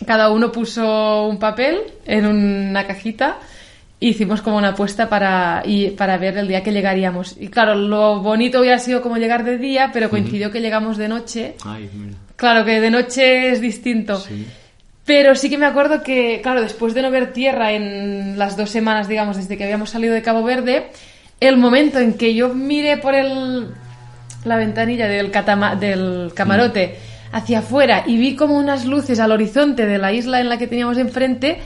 [0.06, 3.38] Cada uno puso un papel en una cajita
[4.00, 7.36] e hicimos como una apuesta para, y, para ver el día que llegaríamos.
[7.40, 11.08] Y claro, lo bonito hubiera sido como llegar de día, pero coincidió que llegamos de
[11.08, 11.56] noche.
[11.66, 12.16] Ay, mira.
[12.36, 14.18] Claro que de noche es distinto.
[14.18, 14.46] Sí.
[15.04, 18.70] Pero sí que me acuerdo que, claro, después de no ver tierra en las dos
[18.70, 20.92] semanas, digamos, desde que habíamos salido de Cabo Verde,
[21.40, 23.70] el momento en que yo miré por el,
[24.46, 26.98] la ventanilla del, catama- del camarote
[27.32, 30.68] hacia afuera y vi como unas luces al horizonte de la isla en la que
[30.68, 31.60] teníamos enfrente,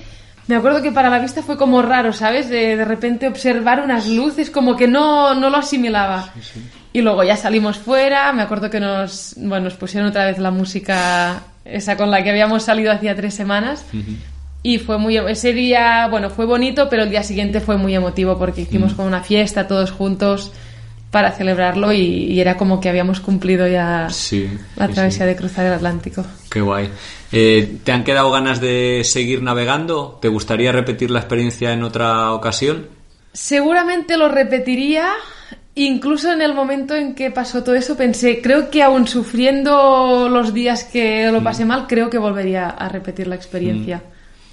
[0.47, 2.49] me acuerdo que para la vista fue como raro, ¿sabes?
[2.49, 6.33] De, de repente observar unas luces, como que no, no lo asimilaba.
[6.93, 10.51] Y luego ya salimos fuera, me acuerdo que nos, bueno, nos pusieron otra vez la
[10.51, 13.85] música esa con la que habíamos salido hacía tres semanas.
[14.63, 18.37] Y fue muy, ese día, bueno, fue bonito, pero el día siguiente fue muy emotivo
[18.37, 20.51] porque hicimos como una fiesta todos juntos.
[21.11, 25.29] Para celebrarlo y, era como que habíamos cumplido ya Sí, la sí, travesía sí.
[25.29, 26.25] de cruzar el Atlántico.
[26.49, 26.89] Qué guay.
[27.33, 30.17] Eh, ¿Te han quedado ganas de seguir navegando?
[30.21, 32.87] ¿Te gustaría repetir la experiencia en otra ocasión?
[33.33, 35.09] Seguramente lo repetiría.
[35.75, 40.53] Incluso en el momento en que pasó todo eso pensé, creo que aún sufriendo los
[40.53, 44.01] días que lo pasé mal, creo que volvería a repetir la experiencia.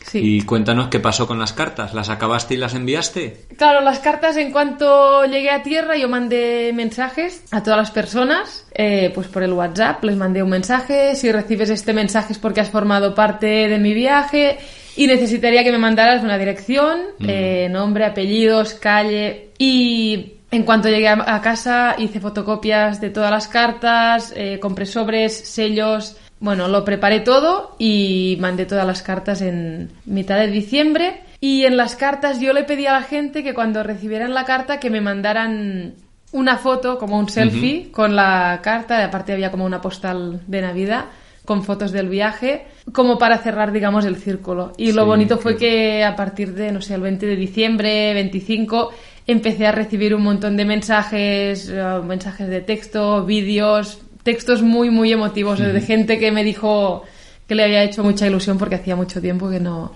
[0.08, 0.20] Sí.
[0.22, 1.94] Y cuéntanos qué pasó con las cartas.
[1.94, 3.44] ¿Las acabaste y las enviaste?
[3.56, 8.66] Claro, las cartas en cuanto llegué a tierra yo mandé mensajes a todas las personas,
[8.72, 12.60] eh, pues por el WhatsApp les mandé un mensaje, si recibes este mensaje es porque
[12.60, 14.58] has formado parte de mi viaje
[14.96, 21.08] y necesitaría que me mandaras una dirección, eh, nombre, apellidos, calle y en cuanto llegué
[21.08, 26.84] a a casa hice fotocopias de todas las cartas, eh, compré sobres, sellos, bueno, lo
[26.84, 31.22] preparé todo y mandé todas las cartas en mitad de diciembre.
[31.40, 34.80] Y en las cartas yo le pedí a la gente que cuando recibieran la carta
[34.80, 35.94] que me mandaran
[36.32, 39.04] una foto, como un selfie, con la carta.
[39.04, 41.06] Aparte había como una postal de Navidad
[41.44, 44.74] con fotos del viaje, como para cerrar, digamos, el círculo.
[44.76, 48.12] Y lo Sí, bonito fue que a partir de, no sé, el 20 de diciembre,
[48.12, 48.90] 25,
[49.26, 55.10] empecé a recibir un montón de mensajes, eh, mensajes de texto, vídeos, textos muy, muy
[55.12, 57.02] emotivos de gente que me dijo
[57.46, 59.92] que le había hecho mucha ilusión porque hacía mucho tiempo que no,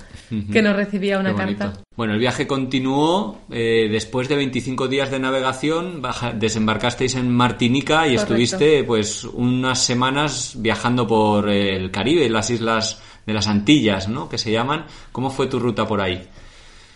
[0.51, 1.75] que no recibía una carta.
[1.97, 3.41] Bueno, el viaje continuó.
[3.51, 8.23] eh, después de 25 días de navegación, baja- desembarcasteis en Martinica y Correcto.
[8.23, 14.31] estuviste pues unas semanas viajando por el Caribe, las islas de las Antillas, ¿no?
[14.31, 14.87] Que se llaman.
[15.13, 16.27] ¿Cómo fue tu ruta por ahí?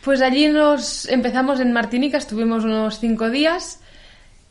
[0.02, 3.80] Pues allí nos empezamos en Martinica, estuvimos unos cinco días.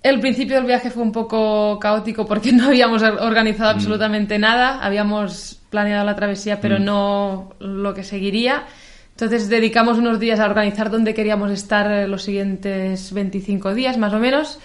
[0.06, 4.80] El principio del viaje fue un poco caótico porque no habíamos or- organizado absolutamente nada.
[4.84, 8.66] Habíamos planeado la travesía, pero no lo que seguiría.
[9.12, 14.14] Entonces dedicamos unos días a organizar dónde queríamos estar eh, los siguientes 25 días, más
[14.14, 14.60] o menos.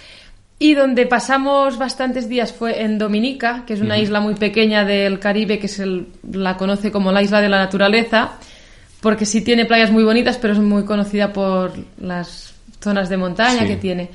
[0.59, 5.19] Y donde pasamos bastantes días fue en Dominica, que es una isla muy pequeña del
[5.19, 5.87] Caribe, que se
[6.33, 8.33] la conoce como la isla de la naturaleza,
[9.01, 13.61] porque sí tiene playas muy bonitas, pero es muy conocida por las zonas de montaña
[13.63, 13.69] Sí.
[13.69, 14.11] que tiene.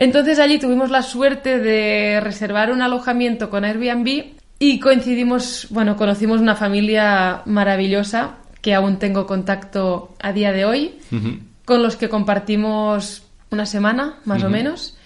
[0.00, 4.24] Entonces allí tuvimos la suerte de reservar un alojamiento con Airbnb
[4.58, 10.94] y coincidimos, bueno, conocimos una familia maravillosa que aún tengo contacto a día de hoy,
[11.12, 11.38] Ujú.
[11.66, 14.96] con los que compartimos una semana, más o menos.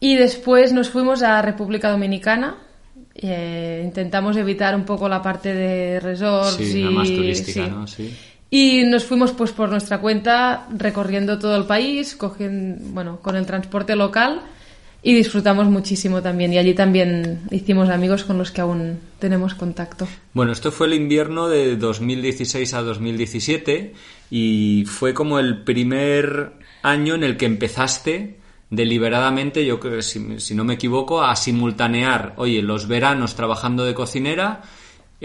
[0.00, 2.56] Y después nos fuimos a República Dominicana.
[3.14, 7.70] Eh, intentamos evitar un poco la parte de resorts Sí, y la más turística, sí.
[7.70, 7.86] ¿no?
[7.86, 8.16] Sí.
[8.50, 13.44] Y nos fuimos pues por nuestra cuenta recorriendo todo el país, cogiendo, bueno, con el
[13.44, 14.42] transporte local
[15.02, 16.52] y disfrutamos muchísimo también.
[16.52, 20.08] Y allí también hicimos amigos con los que aún tenemos contacto.
[20.32, 23.92] Bueno, esto fue el invierno de 2016 a 2017
[24.30, 28.38] y fue como el primer año en el que empezaste
[28.70, 33.94] deliberadamente, yo creo, si, si no me equivoco, a simultanear, oye, los veranos trabajando de
[33.94, 34.62] cocinera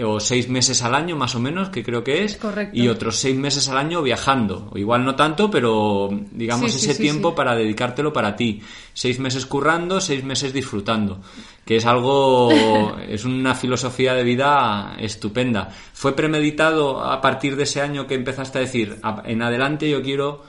[0.02, 2.76] o seis meses al año más o menos, que creo que es, Correcto.
[2.76, 4.68] y otros seis meses al año viajando.
[4.72, 7.36] O igual no tanto, pero digamos Sí, ese sí, tiempo sí.
[7.36, 8.60] para dedicártelo para ti.
[8.92, 11.20] Seis meses currando, seis meses disfrutando.
[11.64, 12.50] Que es algo,
[13.08, 15.68] es una filosofía de vida estupenda.
[15.92, 20.02] ¿Fue premeditado a partir de ese año que empezaste a decir, "A- en adelante yo
[20.02, 20.42] quiero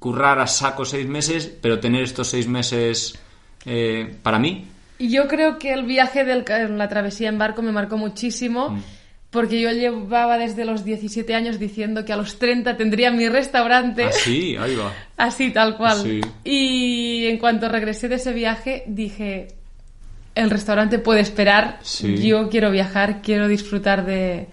[0.00, 3.16] currar a saco seis meses, pero tener estos seis meses
[3.64, 4.66] eh, para mí?
[4.98, 8.70] Y yo creo que el viaje de la travesía en barco me marcó muchísimo.
[8.70, 8.82] Mm.
[9.30, 14.04] Porque yo llevaba desde los 17 años diciendo que a los 30 tendría mi restaurante.
[14.04, 14.90] Ah, sí, ahí va.
[15.18, 15.98] Así, tal cual.
[16.02, 16.20] Sí.
[16.44, 19.48] Y en cuanto regresé de ese viaje, dije,
[20.34, 22.16] el restaurante puede esperar, Sí.
[22.26, 24.46] yo quiero viajar, quiero disfrutar de,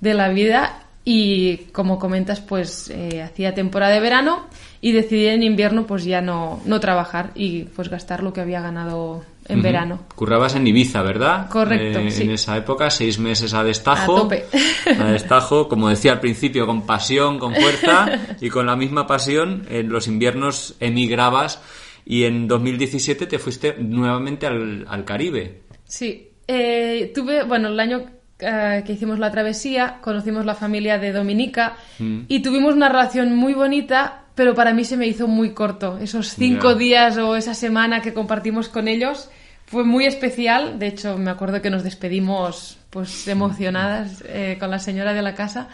[0.00, 0.84] de la vida.
[1.04, 4.46] Y como comentas, pues eh, hacía temporada de verano
[4.80, 8.60] y decidí en invierno pues ya no, no trabajar y pues gastar lo que había
[8.60, 10.00] ganado en verano.
[10.14, 11.48] Currabas en Ibiza, ¿verdad?
[11.50, 12.22] Correcto, Eh, sí.
[12.24, 14.16] En esa época, seis meses a destajo.
[14.16, 14.44] A tope.
[15.00, 18.06] A destajo, como decía al principio, con pasión, con fuerza
[18.40, 19.66] y con la misma pasión.
[19.68, 21.60] En los inviernos emigrabas
[22.04, 25.62] y en 2017 te fuiste nuevamente al, al Caribe.
[25.84, 28.04] Sí, eh, tuve, bueno, el año
[28.38, 32.22] eh, que hicimos la travesía, conocimos la familia de Dominica Mm.
[32.26, 35.98] y tuvimos una relación muy bonita, pero para mí se me hizo muy corto.
[35.98, 36.78] Esos cinco Ya.
[36.78, 39.28] días o esa semana que compartimos con ellos
[39.66, 40.78] fue muy especial.
[40.78, 45.34] De hecho, me acuerdo que nos despedimos pues emocionadas eh, con la señora de la
[45.34, 45.68] casa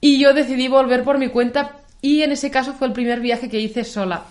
[0.00, 3.48] y yo decidí volver por mi cuenta y en ese caso fue el primer viaje
[3.48, 4.24] que hice sola.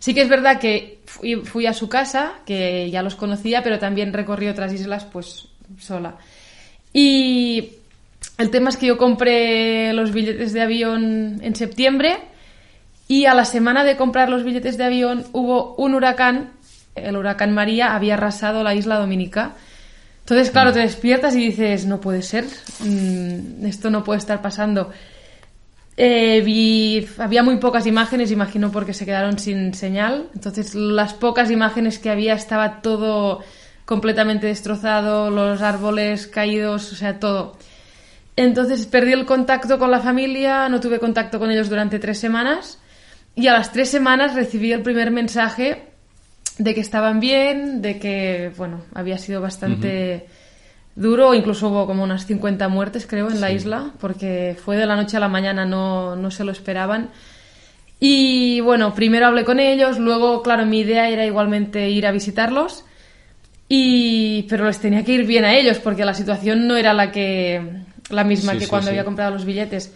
[0.00, 3.78] Sí que es verdad que fui, fui a su casa, que ya los conocía, pero
[3.78, 5.46] también recorrí otras islas pues
[5.78, 6.16] sola.
[6.92, 7.70] Y
[8.38, 12.18] el tema es que yo compré los billetes de avión en septiembre
[13.12, 16.52] y a la semana de comprar los billetes de avión hubo un huracán
[16.94, 19.52] el huracán María había arrasado la isla dominica.
[20.20, 22.46] Entonces, claro, te despiertas y dices, no puede ser,
[22.80, 24.90] mm, esto no puede estar pasando.
[25.98, 30.30] Eh, vi, había muy pocas imágenes, imagino porque se quedaron sin señal.
[30.34, 33.40] Entonces, las pocas imágenes que había estaba todo
[33.84, 37.58] completamente destrozado, los árboles caídos, o sea, todo.
[38.36, 42.78] Entonces perdí el contacto con la familia, no tuve contacto con ellos durante tres semanas
[43.34, 45.84] y a las tres semanas recibí el primer mensaje
[46.58, 50.26] de que estaban bien, de que, bueno, había sido bastante
[50.94, 54.96] duro, incluso hubo como unas 50 muertes, creo, en la isla, porque fue de la
[54.96, 57.10] noche a la mañana, no, no se lo esperaban.
[57.98, 62.84] Y bueno, primero hablé con ellos, luego, claro, mi idea era igualmente ir a visitarlos,
[63.68, 67.10] y, pero les tenía que ir bien a ellos, porque la situación no era la
[67.10, 69.92] que la misma que cuando había comprado los billetes.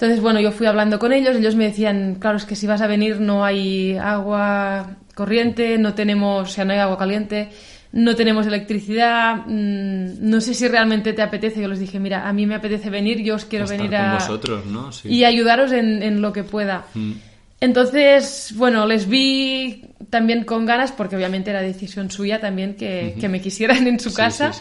[0.00, 2.80] Entonces, bueno, yo fui hablando con ellos, ellos me decían, claro, es que si vas
[2.80, 7.50] a venir no hay agua corriente, no tenemos, o sea, no hay agua caliente,
[7.92, 11.60] no tenemos electricidad, mm, no sé si realmente te apetece.
[11.60, 14.14] Yo les dije, mira, a mí me apetece venir, yo os quiero venir a...
[14.14, 14.88] vosotros, ¿no?
[15.04, 16.86] Y ayudaros en, lo que pueda.
[16.94, 17.12] Mm.
[17.60, 23.28] Entonces, bueno, les vi también con ganas, porque obviamente era decisión suya también que, que
[23.28, 24.52] me quisieran en su casa.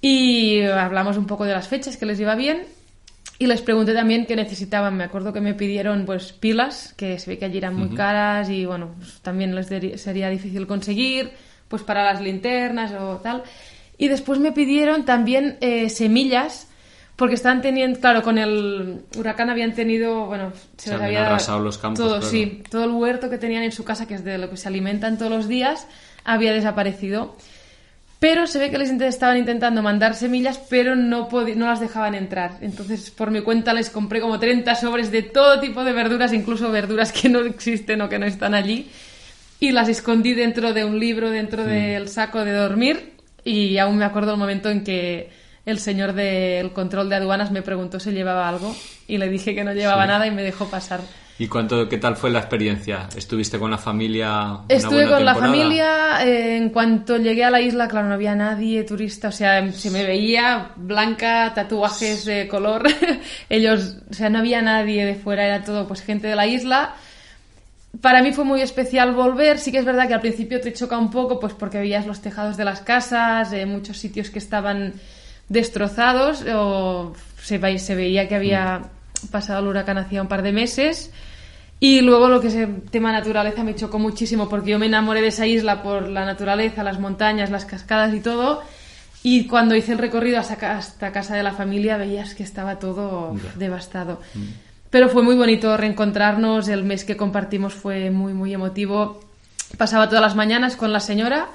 [0.00, 2.73] y hablamos un poco de las fechas que les iba bien
[3.38, 4.96] y les pregunté también qué necesitaban.
[4.96, 8.48] Me acuerdo que me pidieron pues pilas, que se ve que allí eran muy caras
[8.48, 9.66] y bueno, pues, también les
[10.00, 11.32] sería difícil conseguir,
[11.68, 13.42] pues para las linternas o tal.
[13.98, 16.68] Y después me pidieron también eh, semillas,
[17.16, 21.78] porque están teniendo, claro, con el huracán habían tenido, bueno, se, les había arrasado los
[21.78, 22.04] campos.
[22.04, 24.56] Todo, sí, todo el huerto que tenían en su casa, que es de lo que
[24.56, 25.86] se alimentan todos los días,
[26.24, 27.36] había desaparecido
[28.24, 32.56] pero se ve que les estaban intentando mandar semillas, pero no, no las dejaban entrar.
[32.62, 36.72] Entonces, por mi cuenta, les compré como 30 sobres de todo tipo de verduras, incluso
[36.72, 38.88] verduras que no existen o que no están allí,
[39.60, 43.12] y las escondí dentro de un libro, dentro del saco de dormir,
[43.44, 45.28] y aún me acuerdo el momento en que
[45.66, 48.74] el señor del control de aduanas me preguntó si llevaba algo,
[49.06, 51.00] y le dije que no llevaba nada y me dejó pasar.
[51.36, 53.08] ¿Y cuánto, qué tal fue la experiencia?
[53.16, 54.60] ¿Estuviste con la familia?
[54.68, 56.24] Estuve con la familia.
[56.24, 59.28] Eh, en cuanto llegué a la isla, claro, no había nadie turista.
[59.28, 62.84] O sea, se me veía blanca, tatuajes de color.
[63.48, 66.94] Ellos, o sea, no había nadie de fuera, era todo pues gente de la isla.
[68.00, 69.58] Para mí fue muy especial volver.
[69.58, 72.20] Sí que es verdad que al principio te choca un poco, pues porque veías los
[72.20, 74.94] tejados de las casas, eh, muchos sitios que estaban
[75.48, 78.82] destrozados, o se, se veía que había
[79.24, 79.26] mm.
[79.32, 81.10] pasado el huracán hacía un par de meses.
[81.84, 85.20] Y luego lo que es el tema naturaleza me chocó muchísimo porque yo me enamoré
[85.20, 88.62] de esa isla por la naturaleza, las montañas, las cascadas y todo.
[89.22, 93.36] Y cuando hice el recorrido hasta, hasta casa de la familia veías que estaba todo
[93.56, 94.22] devastado.
[94.32, 94.44] Mm.
[94.88, 99.20] Pero fue muy bonito reencontrarnos, el mes que compartimos fue muy, muy emotivo.
[99.76, 101.50] Pasaba todas las mañanas con la señora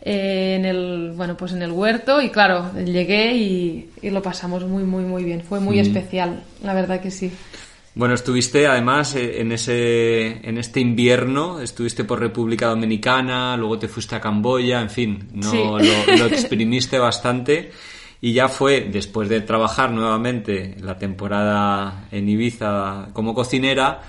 [0.00, 4.82] eh, en el bueno pues en el huerto y claro llegué y, lo pasamos muy
[4.82, 5.80] muy muy bien fue muy mm.
[5.80, 7.32] especial la verdad que sí
[7.94, 13.88] bueno, estuviste además eh, en ese en este invierno, estuviste por República Dominicana, luego te
[13.88, 17.70] fuiste a Camboya, en fin, no lo, exprimiste bastante
[18.20, 24.00] y ya fue después de trabajar nuevamente la temporada en Ibiza como cocinera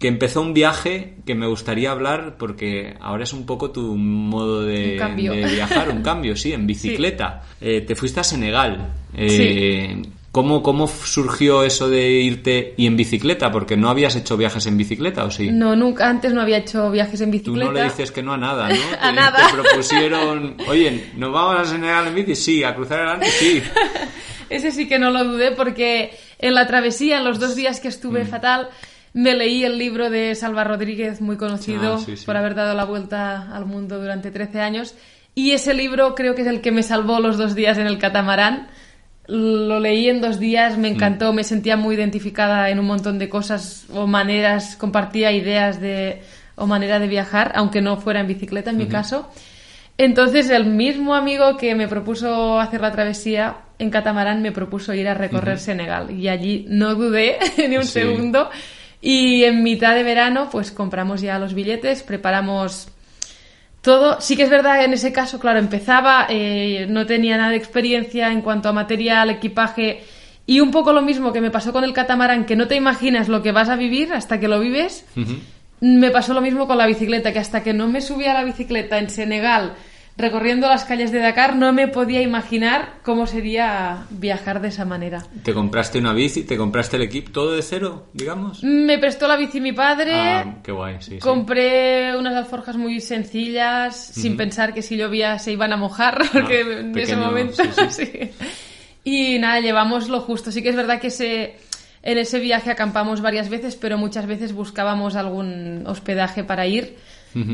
[0.00, 4.62] que empezó un viaje que me gustaría hablar porque ahora es un poco tu modo
[4.62, 4.98] de,
[5.54, 7.42] viajar, un cambio, sí, en bicicleta.
[7.60, 8.94] Eh, te fuiste a Senegal.
[9.14, 10.00] Eh,
[10.32, 13.50] ¿Cómo, ¿Cómo surgió eso de irte y en bicicleta?
[13.50, 15.50] Porque no habías hecho viajes en bicicleta, ¿o sí?
[15.50, 17.66] No, nunca, antes no había hecho viajes en bicicleta.
[17.66, 18.76] Tú no le dices que no a nada, ¿no?
[19.00, 19.48] a nada.
[19.48, 22.36] Te propusieron, oye, ¿nos vamos a Senegal en bici?
[22.36, 23.60] Sí, a cruzar el Ande, sí.
[24.50, 27.88] Ese sí que no lo dudé porque en la travesía, en los dos días que
[27.88, 28.28] estuve mm.
[28.28, 28.68] fatal,
[29.12, 33.52] me leí el libro de Salva Rodríguez, muy conocido ah, por haber dado la vuelta
[33.52, 34.94] al mundo durante 13 años.
[35.34, 37.98] Y ese libro creo que es el que me salvó los dos días en el
[37.98, 38.68] catamarán
[39.30, 41.36] lo leí en dos días, me encantó, mm.
[41.36, 46.22] me sentía muy identificada en un montón de cosas o maneras, compartía ideas de
[46.56, 49.30] o manera de viajar, aunque no fuera en bicicleta en mi caso.
[49.96, 55.08] Entonces el mismo amigo que me propuso hacer la travesía en catamarán me propuso ir
[55.08, 56.10] a recorrer Senegal.
[56.10, 57.38] Y allí no dudé
[57.68, 58.50] ni un segundo.
[59.00, 62.88] Y en mitad de verano pues compramos ya los billetes, preparamos
[63.82, 67.56] todo, sí que es verdad en ese caso, claro, empezaba, eh, no tenía nada de
[67.56, 70.02] experiencia en cuanto a material, equipaje,
[70.46, 73.28] y un poco lo mismo que me pasó con el catamarán, que no te imaginas
[73.28, 75.06] lo que vas a vivir hasta que lo vives.
[75.80, 78.44] Me pasó lo mismo con la bicicleta, que hasta que no me subí a la
[78.44, 79.74] bicicleta en Senegal,
[80.20, 85.24] recorriendo las calles de Dakar, no me podía imaginar cómo sería viajar de esa manera.
[85.42, 86.44] ¿Te compraste una bici?
[86.44, 88.62] ¿Te compraste el equipo todo de cero, digamos?
[88.62, 90.14] Me prestó la bici mi padre.
[90.14, 91.18] Ah, qué guay, sí.
[91.18, 96.60] Compré unas alforjas muy sencillas, sin pensar que si llovía se iban a mojar, porque
[96.60, 97.62] en ese momento.
[97.90, 98.30] sí.
[99.04, 100.52] Y nada, llevamos lo justo.
[100.52, 101.56] Sí que es verdad que
[102.02, 106.96] en ese viaje acampamos varias veces, pero muchas veces buscábamos algún hospedaje para ir,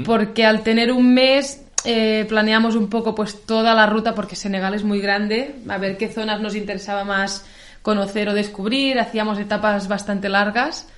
[0.04, 4.74] porque al tener un mes eh, planeamos un poco pues toda la ruta, porque Senegal
[4.74, 7.46] es muy grande, a ver qué zonas nos interesaba más
[7.82, 8.98] conocer o descubrir.
[8.98, 10.88] Hacíamos etapas bastante largas.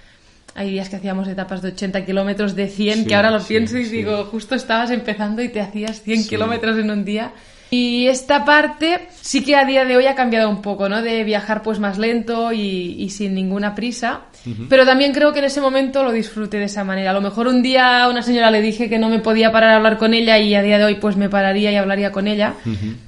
[0.54, 3.84] Hay días que hacíamos etapas de 80 kilómetros, de 100, que ahora lo pienso y
[3.84, 7.32] digo, justo estabas empezando y te hacías 100 kilómetros en un día.
[7.70, 11.02] Y esta parte sí que a día de hoy ha cambiado un poco, ¿no?
[11.02, 14.22] De viajar pues más lento y, sin ninguna prisa.
[14.68, 17.10] Pero también creo que en ese momento lo disfruté de esa manera.
[17.10, 19.70] A lo mejor un día a una señora le dije que no me podía parar
[19.70, 22.28] a hablar con ella y a día de hoy pues me pararía y hablaría con
[22.28, 22.54] ella.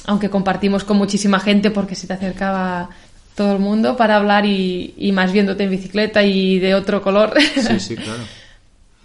[0.06, 2.90] Aunque compartimos con muchísima gente porque se te acercaba
[3.34, 7.32] todo el mundo para hablar y, y más viéndote en bicicleta y de otro color.
[7.54, 8.22] Sí, sí, claro.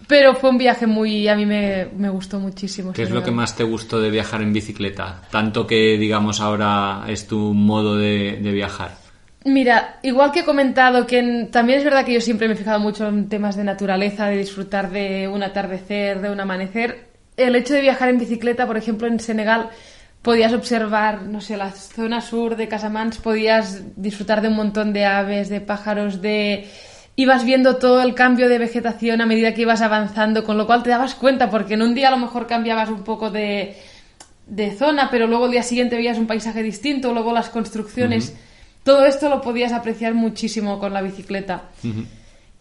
[0.07, 1.27] Pero fue un viaje muy...
[1.27, 2.93] a mí me, gustó muchísimo.
[2.93, 5.21] ¿Qué es lo que más te gustó de viajar en bicicleta?
[5.31, 8.97] Tanto que, digamos, ahora es tu modo de, viajar.
[9.45, 12.79] Mira, igual que he comentado que también es verdad que yo siempre me he fijado
[12.79, 17.09] mucho en temas de naturaleza, de disfrutar de un atardecer, de un amanecer.
[17.37, 19.69] El hecho de viajar en bicicleta, por ejemplo, en Senegal,
[20.23, 25.05] podías observar, no sé, la zona sur de Casamance, podías disfrutar de un montón de
[25.05, 26.67] aves, de pájaros, de
[27.15, 30.81] ibas viendo todo el cambio de vegetación a medida que ibas avanzando, con lo cual
[30.81, 33.75] te dabas cuenta, porque en un día a lo mejor cambiabas un poco de,
[34.75, 38.35] zona, pero luego el día siguiente veías un paisaje distinto, luego las construcciones.
[38.85, 41.63] Todo esto lo podías apreciar muchísimo con la bicicleta.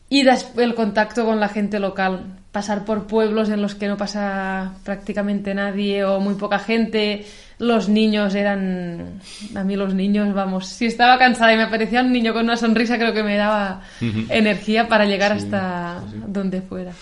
[0.09, 4.73] Y el contacto con la gente local, pasar por pueblos en los que no pasa
[4.85, 7.27] prácticamente nadie o muy poca gente,
[7.59, 9.21] los niños eran
[9.55, 12.57] a mí los niños vamos si estaba cansada y me aparecía un niño con una
[12.57, 16.93] sonrisa creo que me daba energía para llegar hasta donde fuera.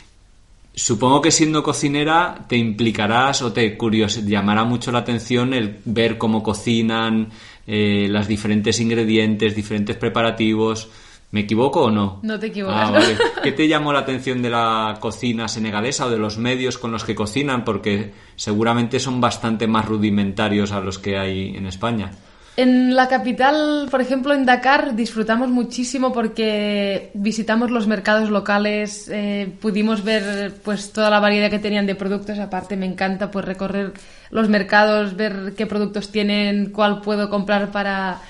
[0.75, 6.17] Supongo que siendo cocinera te implicarás o te curios llamará mucho la atención el ver
[6.17, 7.29] cómo cocinan
[7.67, 10.89] eh, los diferentes ingredientes, diferentes preparativos.
[11.31, 12.21] ¿Me equivoco o no?
[12.23, 12.89] No te equivocas.
[12.89, 13.17] Ah, vale.
[13.43, 17.05] ¿Qué te llamó la atención de la cocina senegalesa o de los medios con los
[17.05, 17.65] que cocinan?
[17.65, 22.13] Porque seguramente son bastante más rudimentarios a los que hay en España.
[22.55, 29.51] En la capital, por ejemplo, en Dakar, disfrutamos muchísimo porque visitamos los mercados locales, eh,
[29.61, 32.39] pudimos ver pues toda la variedad que tenían de productos.
[32.39, 33.95] Aparte, me encanta pues recorrer
[34.31, 38.21] los mercados, ver qué productos tienen, cuál puedo comprar para,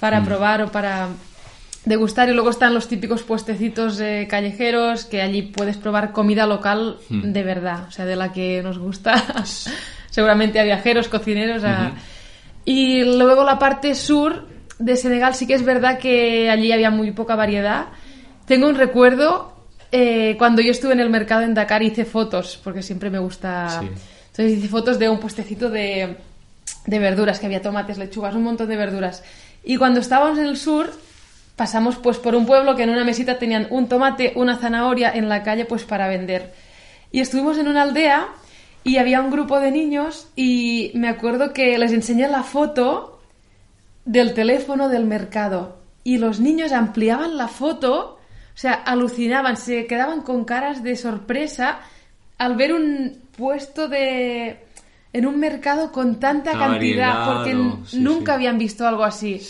[0.00, 0.24] para mm.
[0.24, 1.08] probar o para
[1.84, 6.96] degustar y luego están los típicos puestecitos eh, callejeros que allí puedes probar comida local
[7.08, 7.32] hmm.
[7.32, 9.24] de verdad, o sea, de la que nos gusta
[10.10, 11.62] seguramente a viajeros, cocineros.
[12.66, 14.44] Y luego la parte sur
[14.78, 17.86] de Senegal sí que es verdad que allí había muy poca variedad.
[18.44, 19.54] Tengo un recuerdo
[19.92, 23.80] eh, cuando yo estuve en el mercado en Dakar hice fotos, porque siempre me gusta...
[23.80, 26.16] Entonces hice fotos de un puestecito de,
[26.86, 29.22] de verduras, que había tomates, lechugas, un montón de verduras.
[29.64, 30.92] Y cuando estábamos en el sur,
[31.54, 35.28] pasamos pues por un pueblo que en una mesita tenían un tomate, una zanahoria en
[35.28, 36.52] la calle pues para vender.
[37.12, 38.28] Y estuvimos en una aldea
[38.86, 43.18] y había un grupo de niños y me acuerdo que les enseñé la foto
[44.04, 45.78] del teléfono del mercado.
[46.04, 48.18] Y los niños ampliaban la foto, o
[48.54, 51.80] sea, alucinaban, se quedaban con caras de sorpresa
[52.38, 54.60] al ver un puesto de
[55.12, 57.54] en un mercado con tanta cantidad porque
[57.94, 59.40] nunca habían visto algo así.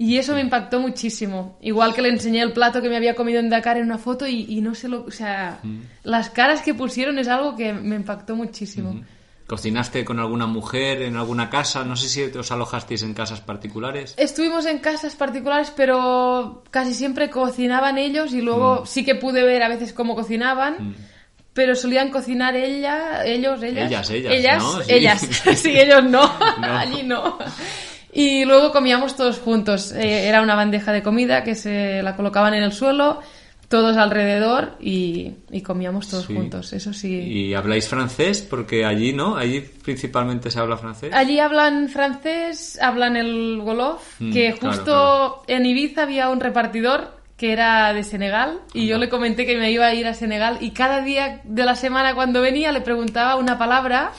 [0.00, 1.58] Y eso me impactó muchísimo.
[1.60, 4.28] Igual que le enseñé el plato que me había comido en Dakar en una foto
[4.28, 5.04] y, no sé lo...
[5.04, 5.78] O sea, mm.
[6.04, 8.94] las caras que pusieron es algo que me impactó muchísimo.
[9.48, 11.82] ¿Cocinaste con alguna mujer en alguna casa?
[11.82, 14.14] No sé si os alojasteis en casas particulares.
[14.18, 18.86] Estuvimos en casas particulares, pero casi siempre cocinaban ellos y luego mm.
[18.86, 20.90] sí que pude ver a veces cómo cocinaban.
[20.90, 20.94] Mm.
[21.54, 23.90] Pero solían cocinar ella, ellos, ellas.
[23.90, 24.32] Ellas, ellas.
[24.32, 24.80] Ellas, ¿no?
[24.86, 25.20] ellas.
[25.56, 26.30] sí, ellos no.
[26.62, 27.38] Allí no.
[28.18, 29.92] Y luego comíamos todos juntos.
[29.92, 33.20] Eh, era una bandeja de comida que se la colocaban en el suelo,
[33.68, 37.14] todos alrededor y, comíamos todos juntos, eso sí.
[37.14, 38.40] ¿Y habláis francés?
[38.40, 39.36] Porque allí, ¿no?
[39.36, 41.14] Allí principalmente se habla francés.
[41.14, 47.52] Allí hablan francés, hablan el Wolof, mm, que justo en Ibiza había un repartidor que
[47.52, 50.72] era de Senegal y yo le comenté que me iba a ir a Senegal y
[50.72, 54.10] cada día de la semana cuando venía le preguntaba una palabra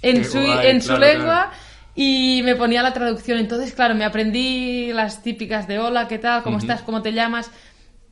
[0.00, 1.52] en su, en su lengua
[1.94, 3.38] y me ponía la traducción.
[3.38, 6.42] Entonces, claro, me aprendí las típicas de hola, ¿qué tal?
[6.42, 6.82] ¿Cómo estás?
[6.82, 7.50] ¿Cómo te llamas?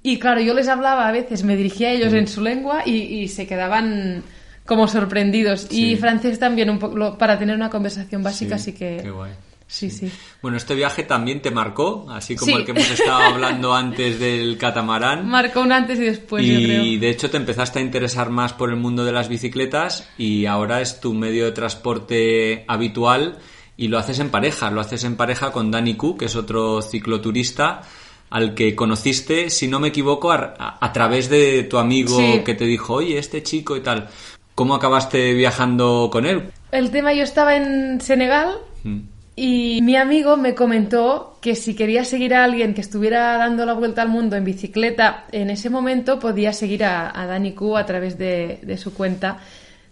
[0.03, 3.29] Y claro, yo les hablaba a veces, me dirigía a ellos en su lengua y,
[3.29, 4.23] se quedaban
[4.67, 5.69] como sorprendidos.
[5.71, 9.01] Y francés también, un poco, para tener una conversación básica, sí, así que...
[9.03, 9.33] Qué guay.
[9.73, 10.13] Sí, sí.
[10.43, 12.59] Bueno, este viaje también te marcó, así como Sí.
[12.59, 15.27] el que hemos estado hablando antes del catamarán.
[15.27, 16.85] Marcó un antes y después, yo creo.
[16.85, 20.45] y de hecho te empezaste a interesar más por el mundo de las bicicletas y
[20.45, 23.39] ahora es tu medio de transporte habitual
[23.77, 26.83] y lo haces en pareja, lo haces en pareja con Dani Ku, que es otro
[26.83, 27.83] cicloturista
[28.31, 32.43] al que conociste, si no me equivoco, a, a- a través de tu amigo Sí.
[32.45, 34.09] que te dijo, oye, este chico y tal.
[34.55, 36.51] ¿Cómo acabaste viajando con él?
[36.71, 38.99] El tema, yo estaba en Senegal Mm.
[39.37, 43.73] y mi amigo me comentó que si quería seguir a alguien que estuviera dando la
[43.75, 47.85] vuelta al mundo en bicicleta, en ese momento podía seguir a, a Dani Q a
[47.87, 49.39] través de, de su cuenta.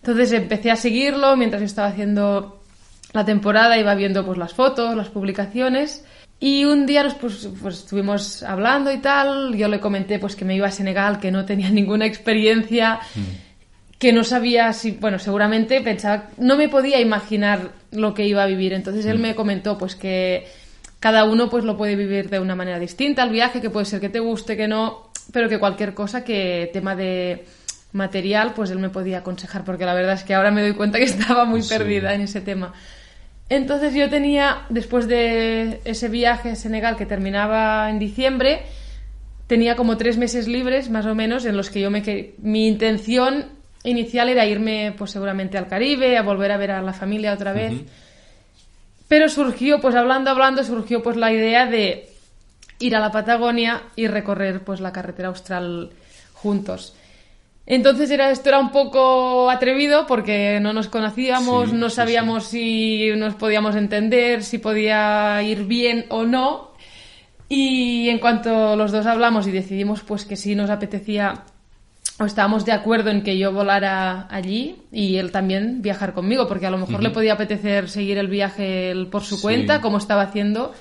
[0.03, 2.60] Entonces empecé a seguirlo mientras yo estaba haciendo
[3.13, 6.05] la temporada, iba viendo pues las fotos, las publicaciones.
[6.39, 10.45] Y un día nos pues, pues, estuvimos hablando y tal, yo le comenté pues que
[10.47, 13.01] me iba a Senegal, que no tenía ninguna experiencia,
[13.99, 18.47] que no sabía si, bueno, seguramente pensaba, no me podía imaginar lo que iba a
[18.47, 18.73] vivir.
[18.73, 20.47] Entonces él me comentó pues que
[20.99, 24.01] cada uno pues lo puede vivir de una manera distinta el viaje, que puede ser
[24.01, 27.45] que te guste, que no, pero que cualquier cosa que tema de
[27.93, 30.99] material pues él me podía aconsejar porque la verdad es que ahora me doy cuenta
[30.99, 31.69] que estaba muy Sí.
[31.69, 32.73] perdida en ese tema.
[33.51, 38.63] Entonces yo tenía, después de ese viaje a Senegal que terminaba en diciembre,
[39.49, 42.03] tenía como tres meses libres, más o menos, en los que yo me...
[42.39, 43.47] Mi intención
[43.83, 47.53] inicial era irme, pues seguramente al Caribe, a volver a ver a la familia otra
[47.53, 47.73] vez.
[49.09, 52.09] Pero surgió, pues hablando, hablando, surgió pues la idea de
[52.79, 55.91] ir a la Patagonia y recorrer pues la carretera austral
[56.35, 56.95] juntos.
[57.73, 62.45] Entonces era, esto era un poco atrevido porque no nos conocíamos, Sí, no sí, sabíamos
[62.47, 66.73] si nos podíamos entender, si podía ir bien o no.
[67.49, 71.45] Y en cuanto los dos hablamos y decidimos pues que sí nos apetecía
[72.19, 76.67] o estábamos de acuerdo en que yo volara allí y él también viajar conmigo, porque
[76.67, 80.23] a lo mejor le podía apetecer seguir el viaje él por su cuenta, como estaba
[80.23, 80.73] haciendo,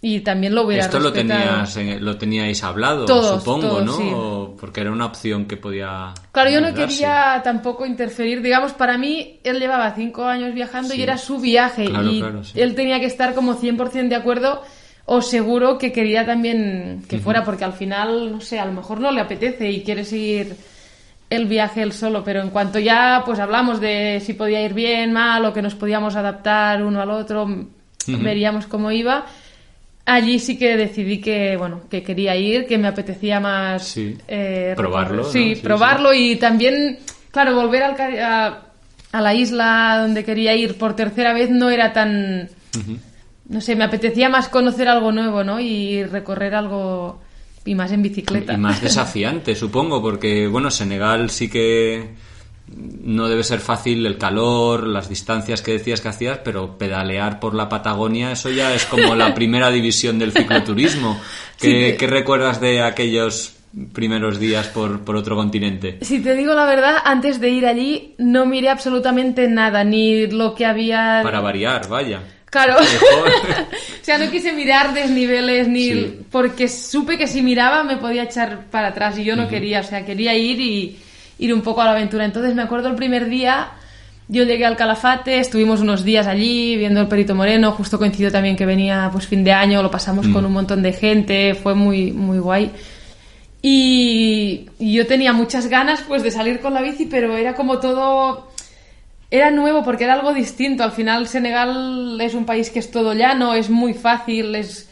[0.00, 3.92] y también lo hubiera Esto lo, tenías, en- lo teníais hablado, Todos, supongo, todos, ¿no?
[3.96, 4.10] sí.
[4.14, 6.14] O- Porque era una opción que podía.
[6.32, 8.40] Claro, yo no quería tampoco interferir.
[8.42, 11.00] Digamos, para mí, él llevaba cinco años viajando Sí.
[11.00, 11.86] y era su viaje.
[11.86, 12.60] Claro, y claro, sí.
[12.60, 14.62] él tenía que estar como 100% de acuerdo
[15.06, 19.00] o seguro que quería también que fuera, porque al final, no sé, a lo mejor
[19.00, 20.54] no le apetece y quiere seguir
[21.30, 22.22] el viaje él solo.
[22.24, 25.74] Pero en cuanto ya, pues hablamos de si podía ir bien, mal o que nos
[25.74, 27.46] podíamos adaptar uno al otro,
[28.06, 29.24] veríamos cómo iba.
[30.10, 34.16] Allí sí que decidí que, bueno, que quería ir, que me apetecía más Sí.
[34.26, 35.22] eh, Probarlo.
[35.24, 36.98] Sí, probarlo y también,
[37.30, 37.94] claro, volver al
[39.12, 42.48] a la isla donde quería ir por tercera vez no era tan...
[43.48, 45.60] No sé, me apetecía más conocer algo nuevo, ¿no?
[45.60, 47.20] Y recorrer algo...
[47.64, 48.54] Y más en bicicleta.
[48.54, 52.10] Y más desafiante, supongo, porque, bueno, Senegal sí que
[52.76, 57.54] no debe ser fácil el calor, las distancias que decías que hacías, pero pedalear por
[57.54, 61.20] la Patagonia, eso ya es como la primera división del cicloturismo.
[61.58, 63.54] ¿Qué, Sí, que- qué recuerdas de aquellos
[63.92, 65.98] primeros días por, por otro continente?
[66.02, 70.54] Si te digo la verdad, antes de ir allí no miré absolutamente nada, ni lo
[70.54, 71.20] que había...
[71.22, 72.20] Para variar, vaya.
[72.50, 72.76] Claro.
[74.00, 75.82] O sea, no quise mirar desniveles ni...
[75.92, 76.20] Sí.
[76.30, 79.80] Porque supe que si miraba me podía echar para atrás y yo no quería.
[79.80, 80.98] O sea, quería ir y
[81.38, 82.24] ir un poco a la aventura.
[82.24, 83.70] Entonces me acuerdo el primer día,
[84.28, 88.56] yo llegué al Calafate, estuvimos unos días allí viendo el Perito Moreno, justo coincidió también
[88.56, 92.12] que venía pues fin de año, lo pasamos con un montón de gente, fue muy,
[92.12, 92.72] muy guay.
[93.62, 97.78] Y, y yo tenía muchas ganas pues de salir con la bici, pero era como
[97.78, 98.48] todo
[99.30, 100.82] era nuevo porque era algo distinto.
[100.82, 104.87] Al final Senegal es un país que es todo llano, es muy fácil, es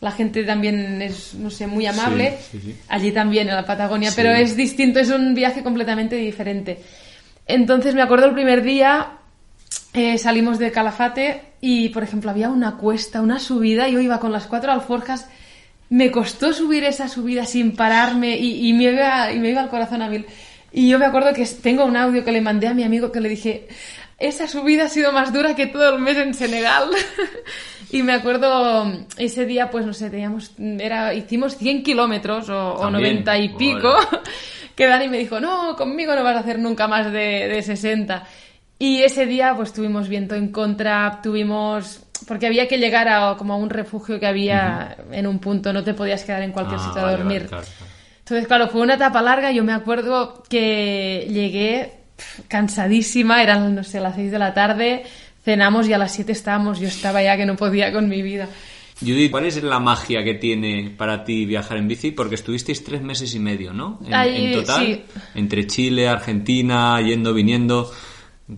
[0.00, 2.38] la gente también es, no sé, muy amable.
[2.50, 2.76] Sí, sí, sí.
[2.88, 6.78] Allí también, en la Patagonia, pero es distinto, es un viaje completamente diferente.
[7.46, 9.18] Entonces me acuerdo el primer día,
[9.92, 14.32] eh, salimos de Calafate y, por ejemplo, había una cuesta, una subida, yo iba con
[14.32, 15.28] las cuatro alforjas,
[15.90, 19.68] me costó subir esa subida sin pararme y, y me, iba, y me iba al
[19.68, 20.24] corazón a mil.
[20.72, 23.20] Y yo me acuerdo que tengo un audio que le mandé a mi amigo que
[23.20, 23.66] le dije,
[24.20, 26.90] esa subida ha sido más dura que todo el mes en Senegal.
[27.90, 32.80] y me acuerdo ese día, pues no sé, teníamos, era, hicimos 100 kilómetros o, o
[32.80, 33.24] También.
[33.24, 33.92] 90 y pico.
[34.76, 38.24] Que Dani me dijo, no, conmigo no vas a hacer nunca más de, de 60.
[38.78, 42.00] Y ese día pues tuvimos viento en contra, tuvimos...
[42.26, 45.84] Porque había que llegar a como a un refugio que había en un punto, no
[45.84, 47.38] te podías quedar en cualquier Ah, sitio a vale, dormir.
[47.40, 47.92] vale, claro, claro.
[48.20, 49.50] Entonces, claro, fue una etapa larga.
[49.50, 51.99] Yo me acuerdo que llegué
[52.48, 55.04] cansadísima, eran, no sé, las 6 de la tarde,
[55.44, 56.80] cenamos y a las 7 estábamos.
[56.80, 58.48] Yo estaba ya que no podía con mi vida.
[59.00, 62.10] Judith, ¿cuál es la magia que tiene para ti viajar en bici?
[62.10, 63.98] Porque estuvisteis tres meses y medio, ¿no?
[64.04, 65.04] En, total,
[65.34, 67.90] entre Chile, Argentina, yendo, viniendo.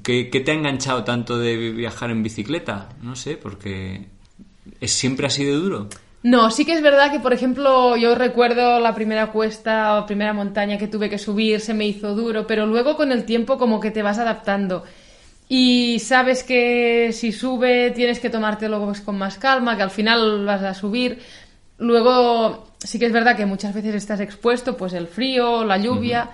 [0.02, 2.88] ¿Qué, ¿Qué, te ha enganchado tanto de viajar en bicicleta?
[3.02, 4.06] No sé, porque
[4.80, 5.88] es, siempre ha sido duro.
[6.22, 10.32] No, sí que es verdad que, por ejemplo, yo recuerdo la primera cuesta o primera
[10.32, 13.80] montaña que tuve que subir, se me hizo duro, pero luego con el tiempo como
[13.80, 14.84] que te vas adaptando
[15.54, 20.46] y sabes que si sube tienes que tomártelo pues, con más calma, que al final
[20.46, 21.18] vas a subir.
[21.76, 26.30] Luego sí que es verdad que muchas veces estás expuesto, pues el frío, la lluvia,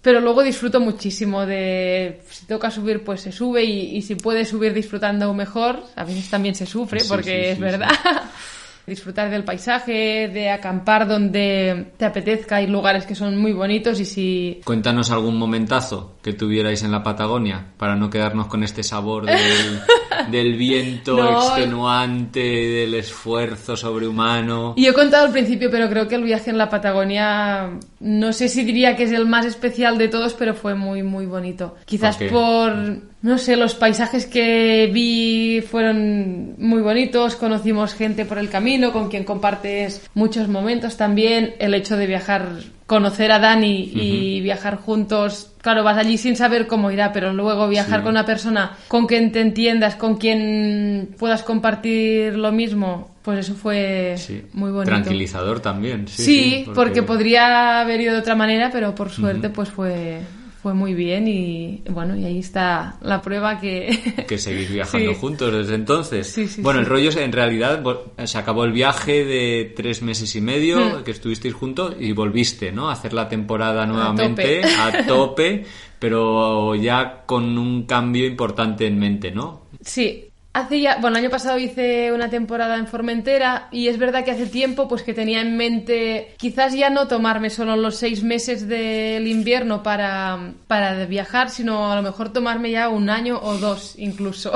[0.00, 4.72] pero luego disfruto muchísimo de si toca subir pues se sube y, si puedes subir
[4.72, 7.90] disfrutando mejor, a veces también se sufre porque es verdad.
[8.86, 12.56] disfrutar del paisaje, de acampar donde te apetezca.
[12.56, 14.60] Hay lugares que son muy bonitos y si...
[14.64, 20.56] Cuéntanos algún momentazo que tuvierais en la Patagonia para no quedarnos con este sabor del,
[20.56, 24.74] viento extenuante, del esfuerzo sobrehumano.
[24.76, 27.70] Y he contado al principio, pero creo que el viaje en la Patagonia,
[28.00, 31.26] no sé si diría que es el más especial de todos, pero fue muy, muy
[31.26, 31.76] bonito.
[31.84, 38.48] Quizás por no sé, los paisajes que vi fueron muy bonitos, conocimos gente por el
[38.48, 42.48] camino con quien compartes muchos momentos también, el hecho de viajar,
[42.86, 47.68] conocer a Dani y viajar juntos, claro, vas allí sin saber cómo irá, pero luego
[47.68, 53.40] viajar con una persona con quien te entiendas, con quien puedas compartir lo mismo, pues
[53.40, 54.14] eso fue
[54.54, 54.92] muy bonito.
[54.92, 56.22] Tranquilizador también, sí.
[56.22, 57.02] Sí, porque...
[57.02, 60.20] podría haber ido de otra manera, pero por suerte pues fue
[60.62, 63.98] fue muy bien y bueno, y ahí está la prueba que...
[64.28, 66.58] Que seguís viajando juntos desde entonces.
[66.60, 67.82] bueno, el rollo es, en realidad
[68.24, 71.04] se acabó el viaje de tres meses y medio hmm.
[71.04, 72.90] que estuvisteis juntos y volviste, ¿no?
[72.90, 75.64] A hacer la temporada nuevamente a tope,
[75.98, 79.62] pero ya con un cambio importante en mente, ¿no?
[79.82, 84.24] Sí, Hace ya, bueno, el año pasado hice una temporada en Formentera y es verdad
[84.24, 88.24] que hace tiempo pues que tenía en mente quizás ya no tomarme solo los seis
[88.24, 93.58] meses del invierno para, para viajar, sino a lo mejor tomarme ya un año o
[93.58, 94.52] dos incluso.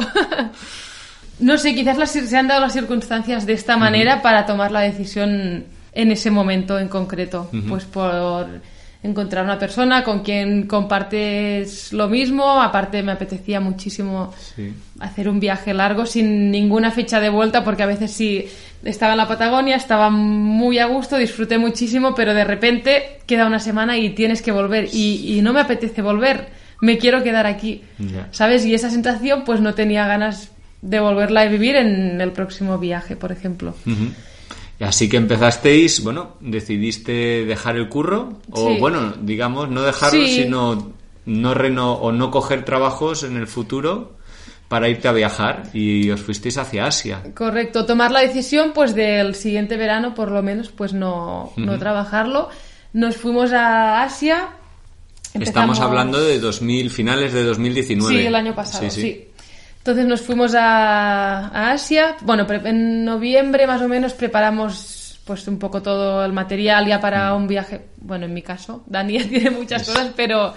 [1.39, 5.65] no sé, quizás se han dado las circunstancias de esta manera para tomar la decisión
[5.93, 8.49] en ese momento en concreto, pues por
[9.05, 12.61] encontrar una persona con quien compartes lo mismo.
[12.61, 14.33] Aparte, me apetecía muchísimo
[14.99, 18.47] hacer un viaje largo sin ninguna fecha de vuelta, porque a veces sí
[18.83, 23.61] estaba en la Patagonia, estaba muy a gusto, disfruté muchísimo, pero de repente queda una
[23.61, 24.89] semana y tienes que volver.
[24.93, 26.49] Y, no me apetece volver,
[26.81, 27.83] me quiero quedar aquí.
[28.31, 28.65] ¿Sabes?
[28.65, 30.51] Y esa sensación, pues no tenía ganas
[30.81, 33.75] de volverla a vivir en el próximo viaje, por ejemplo.
[34.89, 40.93] Así que empezasteis, bueno, decidiste dejar el curro, o bueno, digamos, no dejarlo, sino
[41.27, 44.17] no reno, o no coger trabajos en el futuro
[44.69, 47.23] para irte a viajar y os fuisteis hacia Asia.
[47.35, 52.49] Correcto, tomar la decisión pues del siguiente verano por lo menos pues no, no trabajarlo.
[52.93, 54.51] Nos fuimos a Asia.
[55.35, 58.21] Estamos hablando de 2000, finales de 2019.
[58.21, 59.29] Sí, el año pasado, sí.
[59.85, 62.17] Entonces nos fuimos a, Asia.
[62.23, 67.35] Bueno, en noviembre más o menos preparamos pues un poco todo el material ya para
[67.35, 67.83] un viaje.
[68.01, 70.55] Bueno, en mi caso, Dani tiene muchas cosas, pero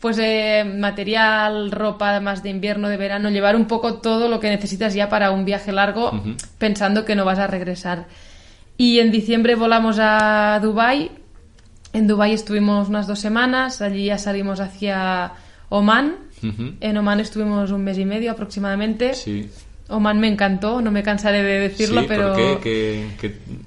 [0.00, 4.48] pues eh, material, ropa más de invierno, de verano, llevar un poco todo lo que
[4.48, 6.18] necesitas ya para un viaje largo,
[6.56, 8.06] pensando que no vas a regresar.
[8.78, 11.10] Y en diciembre volamos a Dubai.
[11.92, 15.32] En Dubai estuvimos unas dos semanas, allí ya salimos hacia
[15.68, 19.14] Oman en Oman estuvimos un mes y medio aproximadamente.
[19.14, 19.48] Sí.
[19.88, 22.34] Oman me encantó, no me cansaré de decirlo, pero...
[22.34, 23.06] ¿por qué?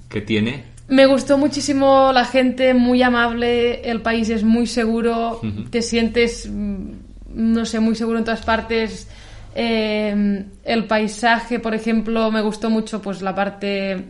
[0.09, 0.63] ¿Qué, tiene?
[0.88, 6.91] Me gustó muchísimo la gente, muy amable, el país es muy seguro, te sientes, mm,
[7.34, 9.07] no sé, muy seguro en todas partes.
[9.55, 14.05] Eh, el paisaje, por ejemplo, me gustó mucho, pues la parte...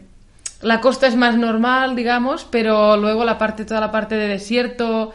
[0.61, 5.13] La costa es más normal, digamos, pero luego la parte, toda la parte de desierto,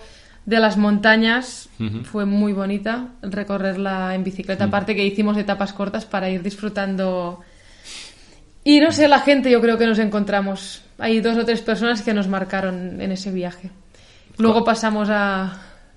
[0.48, 1.68] de las montañas
[2.04, 4.64] fue muy bonita recorrerla en bicicleta.
[4.64, 7.40] Aparte que hicimos etapas cortas para ir disfrutando.
[8.64, 10.82] Y no sé, la gente yo creo que nos encontramos.
[10.98, 13.68] Hay dos o tres personas que nos marcaron en ese viaje.
[14.38, 15.52] Luego pasamos a...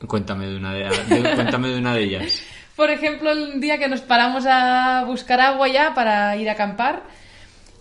[0.05, 0.89] Cuéntame de una de,
[1.33, 2.43] cuéntame de, una de ellas.
[2.75, 7.03] Por ejemplo, el día que nos paramos a buscar agua ya para ir a acampar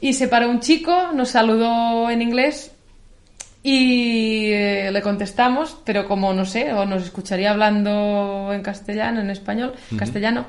[0.01, 2.73] y se paró un chico, nos saludó en inglés
[3.63, 9.31] y eh, le contestamos, pero como no sé, o nos escucharía hablando en castellano, en
[9.31, 10.47] español, castellano.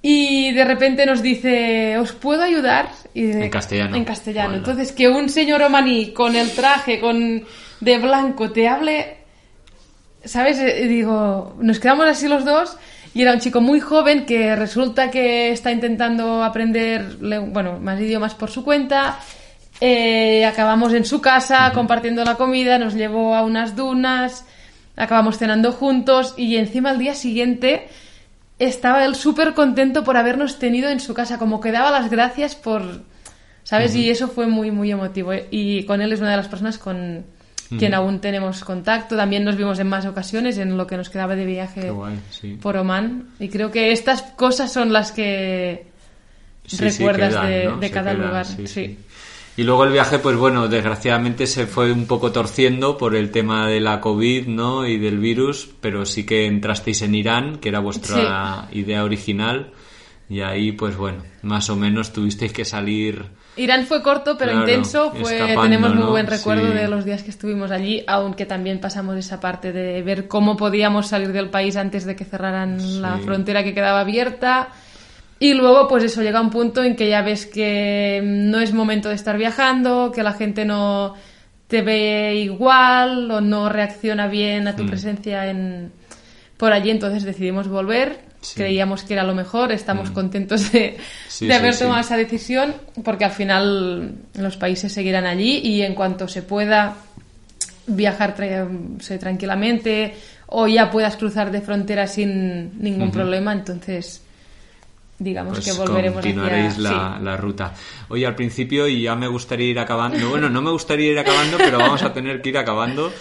[0.00, 2.88] Y de repente nos dice, ¿os puedo ayudar?
[3.12, 3.96] Y en castellano.
[3.96, 4.54] En castellano.
[4.54, 7.44] Entonces, que un señor omaní con el traje con
[7.80, 9.16] de blanco te hable,
[10.24, 10.60] ¿sabes?
[10.60, 12.76] Y digo, nos quedamos así los dos
[13.14, 17.16] y era un chico muy joven que resulta que está intentando aprender,
[17.48, 19.18] bueno, más idiomas por su cuenta
[19.80, 24.46] Eh, acabamos en su casa compartiendo la comida, nos llevó a unas dunas,
[24.96, 27.88] acabamos cenando juntos y encima al día siguiente
[28.58, 32.54] estaba él súper contento por habernos tenido en su casa, como que daba las gracias
[32.54, 33.02] por,
[33.64, 33.94] ¿sabes?
[33.94, 35.32] Y eso fue muy, muy emotivo.
[35.50, 37.24] Y con él es una de las personas con
[37.68, 39.14] quien aún tenemos contacto.
[39.14, 41.92] También nos vimos en más ocasiones en lo que nos quedaba de viaje
[42.62, 43.28] por Oman.
[43.38, 45.86] Y creo que estas cosas son las que
[46.78, 47.46] recuerdas
[47.80, 48.46] de, cada lugar.
[48.46, 48.98] sí.
[49.56, 53.66] Y luego el viaje, pues bueno, desgraciadamente se fue un poco torciendo por el tema
[53.66, 54.86] de la COVID, ¿no?
[54.86, 59.72] Y del virus, pero sí que entrasteis en Irán, que era vuestra idea original.
[60.28, 63.24] Y ahí, pues bueno, más o menos tuvisteis que salir.
[63.56, 65.12] Irán fue corto, pero intenso.
[65.12, 69.40] Fue, tenemos muy buen recuerdo de los días que estuvimos allí, aunque también pasamos esa
[69.40, 73.72] parte de ver cómo podíamos salir del país antes de que cerraran la frontera que
[73.72, 74.68] quedaba abierta
[75.38, 79.10] y luego, pues eso, llega un punto en que ya ves que no es momento
[79.10, 81.14] de estar viajando, que la gente no
[81.66, 84.88] te ve igual o no reacciona bien a tu mm.
[84.88, 85.92] presencia en,
[86.56, 88.24] por allí, entonces decidimos volver.
[88.54, 90.14] Creíamos que era lo mejor, estamos mm.
[90.14, 90.96] contentos de,
[91.40, 92.74] de haber tomado esa decisión,
[93.04, 96.96] porque al final los países seguirán allí y en cuanto se pueda
[97.88, 98.34] viajar
[99.18, 100.14] tranquilamente
[100.46, 104.22] o ya puedas cruzar de frontera sin ningún problema, entonces
[105.18, 107.74] digamos pues que volveremos continuaréis la, la, ruta.
[108.08, 111.58] Oye, al principio, y ya me gustaría ir acabando, bueno, no me gustaría ir acabando,
[111.58, 113.12] pero vamos a tener que ir acabando.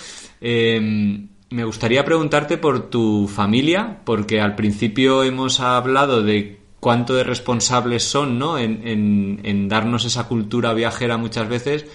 [0.41, 7.23] Em, me gustaría preguntarte por tu familia, porque al principio hemos hablado de cuánto de
[7.23, 8.57] responsables son ¿no?
[8.57, 11.85] en, en, en darnos esa cultura viajera muchas veces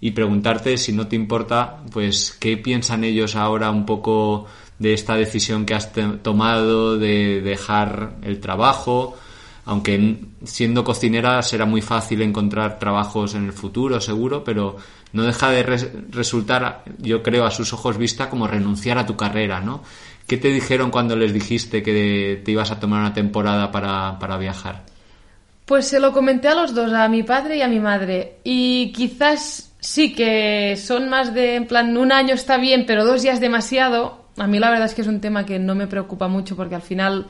[0.00, 4.46] y preguntarte si no te importa, pues, qué piensan ellos ahora un poco
[4.80, 5.92] de esta decisión que has
[6.22, 9.16] tomado de dejar el trabajo,
[9.64, 14.76] aunque siendo cocinera será muy fácil encontrar trabajos en el futuro, seguro, pero
[15.12, 15.62] no deja de
[16.10, 19.82] resultar, yo creo, a sus ojos vista como renunciar a tu carrera, ¿no?
[20.26, 24.36] ¿Qué te dijeron cuando les dijiste que te ibas a tomar una temporada para, para
[24.36, 24.84] viajar?
[25.66, 28.38] Pues se lo comenté a los dos, a mi padre y a mi madre.
[28.44, 33.22] Y quizás sí que son más de, en plan, un año está bien, pero dos
[33.22, 34.26] ya es demasiado.
[34.38, 36.74] A mí la verdad es que es un tema que no me preocupa mucho porque
[36.74, 37.26] al final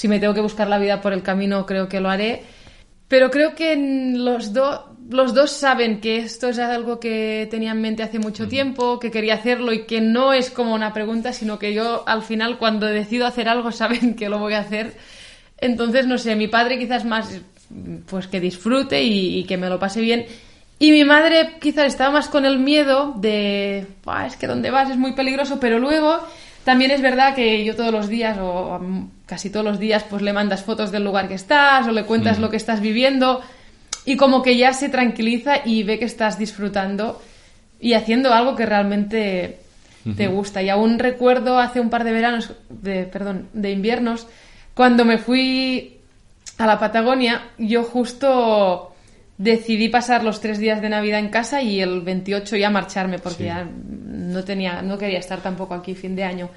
[0.00, 2.42] si me tengo que buscar la vida por el camino, creo que lo haré.
[3.06, 3.76] Pero creo que
[4.16, 4.50] los,
[5.10, 9.10] los dos saben que esto es algo que tenía en mente hace mucho tiempo, que
[9.10, 12.86] quería hacerlo y que no es como una pregunta, sino que yo al final cuando
[12.86, 14.96] decido hacer algo saben que lo voy a hacer.
[15.58, 17.38] Entonces, no sé, mi padre quizás más
[18.08, 20.24] pues que disfrute y, que me lo pase bien.
[20.78, 23.86] Y mi madre quizás estaba más con el miedo de,
[24.26, 26.20] es que donde vas es muy peligroso, pero luego
[26.70, 28.80] también es verdad que yo todos los días, o
[29.26, 32.38] casi todos los días, pues le mandas fotos del lugar que estás, o le cuentas
[32.38, 32.42] mm.
[32.42, 33.40] lo que estás viviendo,
[34.04, 37.20] y como que ya se tranquiliza y ve que estás disfrutando
[37.80, 39.58] y haciendo algo que realmente
[40.16, 40.62] te gusta.
[40.62, 44.28] Y aún recuerdo hace un par de veranos, de, perdón, de inviernos,
[44.72, 45.98] cuando me fui
[46.56, 48.94] a la Patagonia, yo justo
[49.38, 53.46] decidí pasar los tres días de Navidad en casa y el 28 ya marcharme porque
[53.46, 53.68] ya
[54.30, 56.50] no tenía, no quería estar tampoco aquí fin de año.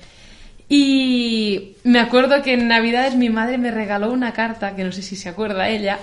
[0.69, 5.01] Y me acuerdo que en Navidades mi madre me regaló una carta, que no sé
[5.01, 5.99] si se acuerda ella,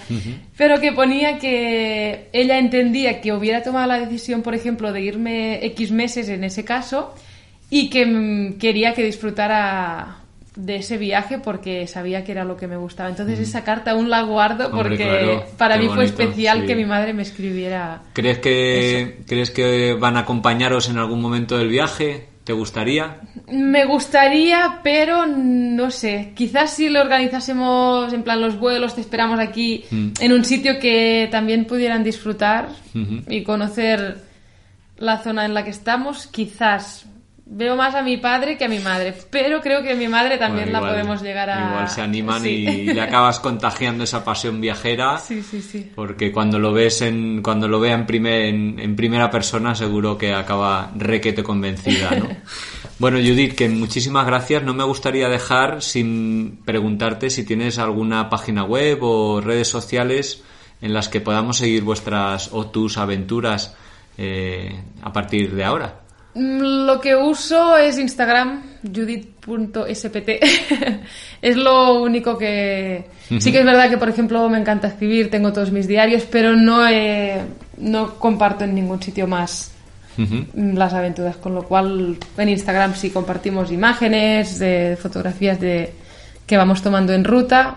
[0.56, 5.64] pero que ponía que ella entendía que hubiera tomado la decisión, por ejemplo, de irme
[5.66, 7.14] X meses en ese caso
[7.70, 10.19] y que mm, quería que disfrutara
[10.56, 13.08] de ese viaje porque sabía que era lo que me gustaba.
[13.08, 17.22] Entonces esa carta aún la guardo porque para mí fue especial que mi madre me
[17.22, 18.02] escribiera.
[18.12, 22.28] ¿Crees que, ¿Crees que van a acompañaros en algún momento del viaje?
[22.44, 23.20] ¿Te gustaría?
[23.52, 26.32] Me gustaría, pero no sé.
[26.34, 30.12] Quizás si lo organizásemos en plan los vuelos, te esperamos aquí mm.
[30.20, 32.70] en un sitio que también pudieran disfrutar
[33.28, 34.18] y conocer
[34.96, 37.06] la zona en la que estamos, quizás
[37.52, 40.72] Veo más a mi padre que a mi madre, pero creo que mi madre también
[40.72, 41.70] la podemos llegar a...
[41.70, 45.18] Igual se animan y le acabas contagiando esa pasión viajera.
[45.30, 45.90] Sí, sí, sí.
[45.96, 50.32] Porque cuando lo ves en, cuando lo vea en, primer, en, primera persona seguro que
[50.32, 52.28] acaba requete convencida, ¿no?
[53.00, 54.62] bueno, Judith, que muchísimas gracias.
[54.62, 60.44] No me gustaría dejar sin preguntarte si tienes alguna página web o redes sociales
[60.80, 63.74] en las que podamos seguir vuestras o tus aventuras
[64.18, 66.00] eh, a partir de ahora.
[66.34, 70.28] Mm, lo que uso es Instagram, judith.spt.
[71.42, 73.04] es lo único que...
[73.38, 76.56] Sí que es verdad que, por ejemplo, me encanta escribir, tengo todos mis diarios, pero
[76.56, 76.80] no,
[77.78, 79.72] no comparto en ningún sitio más
[80.54, 85.94] las aventuras, con lo cual en Instagram sí compartimos imágenes, de fotografías de
[86.44, 87.76] que vamos tomando en ruta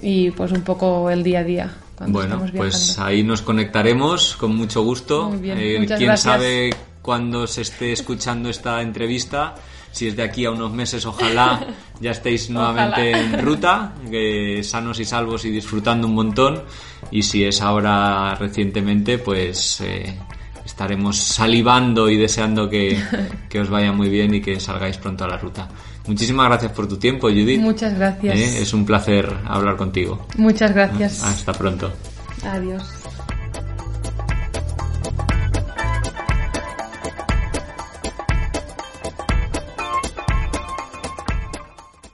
[0.00, 1.70] y pues un poco el día a día
[2.08, 5.30] bueno, pues ahí nos conectaremos con mucho gusto.
[5.30, 6.20] Muy bien, Eh, Quién gracias.
[6.20, 6.70] sabe
[7.02, 9.54] cuándo se esté escuchando esta entrevista.
[9.90, 11.66] Si es de aquí a unos meses, ojalá
[12.00, 13.18] ya estéis nuevamente Ojalá.
[13.34, 16.62] en ruta, que sanos y salvos y disfrutando un montón.
[17.10, 20.18] Y si es ahora recientemente, pues eh,
[20.64, 22.98] estaremos salivando y deseando que,
[23.50, 25.68] que os vaya muy bien y que salgáis pronto a la ruta.
[26.06, 27.60] Muchísimas gracias por tu tiempo, Judith.
[27.60, 28.34] Muchas gracias.
[28.34, 30.26] Eh, Es un placer hablar contigo.
[30.38, 31.22] Muchas gracias.
[31.22, 31.92] Hasta pronto.
[32.44, 33.01] Adiós.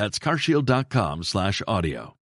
[0.00, 2.19] That's carshield.com slash audio.